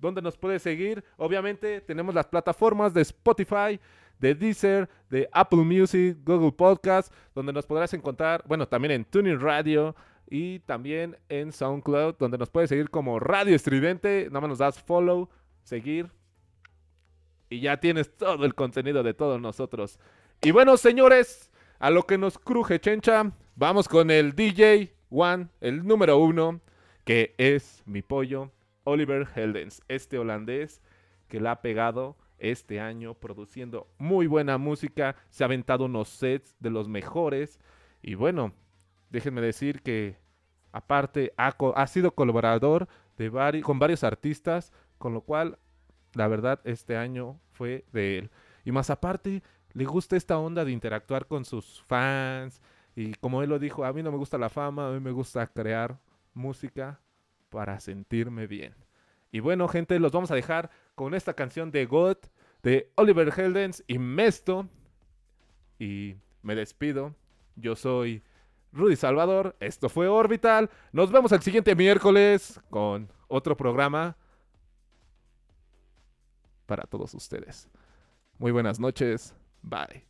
¿Dónde 0.00 0.22
nos 0.22 0.36
puedes 0.36 0.62
seguir? 0.62 1.04
Obviamente 1.16 1.80
tenemos 1.80 2.14
las 2.14 2.26
plataformas 2.26 2.94
de 2.94 3.02
Spotify, 3.02 3.78
de 4.18 4.34
Deezer, 4.34 4.88
de 5.08 5.28
Apple 5.32 5.64
Music, 5.64 6.18
Google 6.24 6.52
Podcast, 6.52 7.12
donde 7.34 7.52
nos 7.52 7.66
podrás 7.66 7.92
encontrar, 7.94 8.42
bueno, 8.46 8.66
también 8.66 8.92
en 8.92 9.04
Tuning 9.04 9.40
Radio 9.40 9.94
y 10.28 10.60
también 10.60 11.16
en 11.28 11.52
SoundCloud, 11.52 12.16
donde 12.18 12.38
nos 12.38 12.50
puedes 12.50 12.68
seguir 12.68 12.90
como 12.90 13.18
Radio 13.18 13.54
Estridente. 13.54 14.26
Nada 14.28 14.40
más 14.40 14.50
nos 14.50 14.58
das 14.58 14.82
follow, 14.82 15.28
seguir 15.62 16.10
y 17.50 17.60
ya 17.60 17.78
tienes 17.78 18.16
todo 18.16 18.46
el 18.46 18.54
contenido 18.54 19.02
de 19.02 19.12
todos 19.12 19.40
nosotros. 19.40 19.98
Y 20.40 20.52
bueno, 20.52 20.76
señores, 20.76 21.50
a 21.80 21.90
lo 21.90 22.04
que 22.04 22.16
nos 22.16 22.38
cruje 22.38 22.80
chencha, 22.80 23.32
vamos 23.56 23.88
con 23.88 24.10
el 24.10 24.34
DJ 24.34 24.94
One, 25.10 25.48
el 25.60 25.84
número 25.86 26.16
uno, 26.18 26.60
que 27.04 27.34
es 27.36 27.82
mi 27.84 28.00
pollo, 28.02 28.52
Oliver 28.84 29.28
Heldens, 29.34 29.82
este 29.88 30.18
holandés 30.18 30.80
que 31.28 31.40
la 31.40 31.52
ha 31.52 31.62
pegado 31.62 32.16
este 32.38 32.80
año 32.80 33.14
produciendo 33.14 33.88
muy 33.98 34.26
buena 34.26 34.58
música, 34.58 35.16
se 35.28 35.44
ha 35.44 35.46
aventado 35.46 35.84
unos 35.84 36.08
sets 36.08 36.56
de 36.58 36.70
los 36.70 36.88
mejores 36.88 37.60
y 38.02 38.14
bueno, 38.14 38.52
déjenme 39.10 39.40
decir 39.40 39.82
que 39.82 40.16
aparte 40.72 41.32
ha, 41.36 41.86
sido 41.86 42.14
colaborador 42.14 42.88
con 43.62 43.78
varios 43.78 44.04
artistas, 44.04 44.72
con 44.98 45.12
lo 45.12 45.20
cual 45.22 45.58
la 46.14 46.28
verdad 46.28 46.60
este 46.64 46.96
año 46.96 47.38
fue 47.52 47.84
de 47.92 48.18
él. 48.18 48.30
Y 48.64 48.72
más 48.72 48.90
aparte, 48.90 49.42
le 49.72 49.84
gusta 49.84 50.16
esta 50.16 50.38
onda 50.38 50.64
de 50.64 50.72
interactuar 50.72 51.26
con 51.26 51.44
sus 51.44 51.82
fans. 51.82 52.60
Y 52.96 53.14
como 53.14 53.42
él 53.42 53.50
lo 53.50 53.58
dijo, 53.58 53.84
a 53.84 53.92
mí 53.92 54.02
no 54.02 54.10
me 54.10 54.16
gusta 54.16 54.38
la 54.38 54.48
fama, 54.48 54.88
a 54.88 54.92
mí 54.92 55.00
me 55.00 55.12
gusta 55.12 55.46
crear 55.46 55.98
música 56.34 57.00
para 57.50 57.80
sentirme 57.80 58.46
bien. 58.46 58.74
Y 59.32 59.40
bueno, 59.40 59.68
gente, 59.68 59.98
los 59.98 60.12
vamos 60.12 60.30
a 60.30 60.34
dejar 60.34 60.70
con 60.94 61.14
esta 61.14 61.34
canción 61.34 61.70
de 61.70 61.86
God 61.86 62.16
de 62.62 62.90
Oliver 62.96 63.32
Heldens 63.36 63.84
y 63.86 63.98
Mesto. 63.98 64.68
Y 65.78 66.16
me 66.42 66.54
despido. 66.54 67.14
Yo 67.56 67.76
soy 67.76 68.22
Rudy 68.72 68.96
Salvador. 68.96 69.56
Esto 69.60 69.88
fue 69.88 70.08
Orbital. 70.08 70.70
Nos 70.92 71.12
vemos 71.12 71.32
el 71.32 71.42
siguiente 71.42 71.74
miércoles 71.74 72.60
con 72.70 73.10
otro 73.28 73.56
programa 73.56 74.16
para 76.66 76.84
todos 76.84 77.14
ustedes. 77.14 77.68
Muy 78.38 78.52
buenas 78.52 78.78
noches. 78.78 79.34
Bye. 79.62 80.09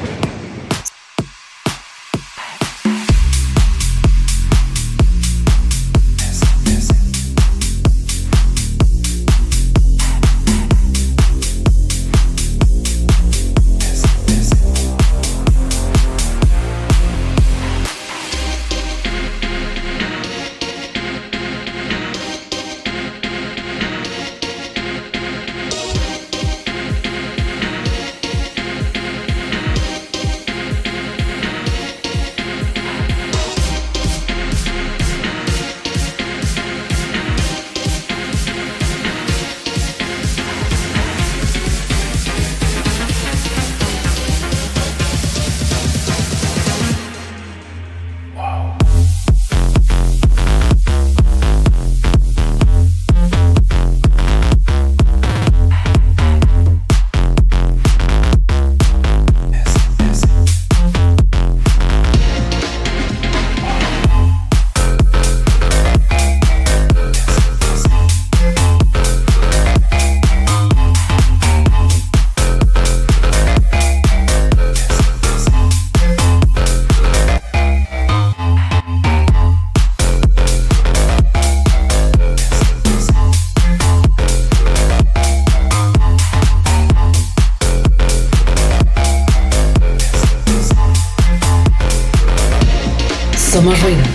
Somos 93.61 93.79
ruido. 93.83 94.10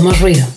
Somos 0.00 0.18
ruido. 0.18 0.49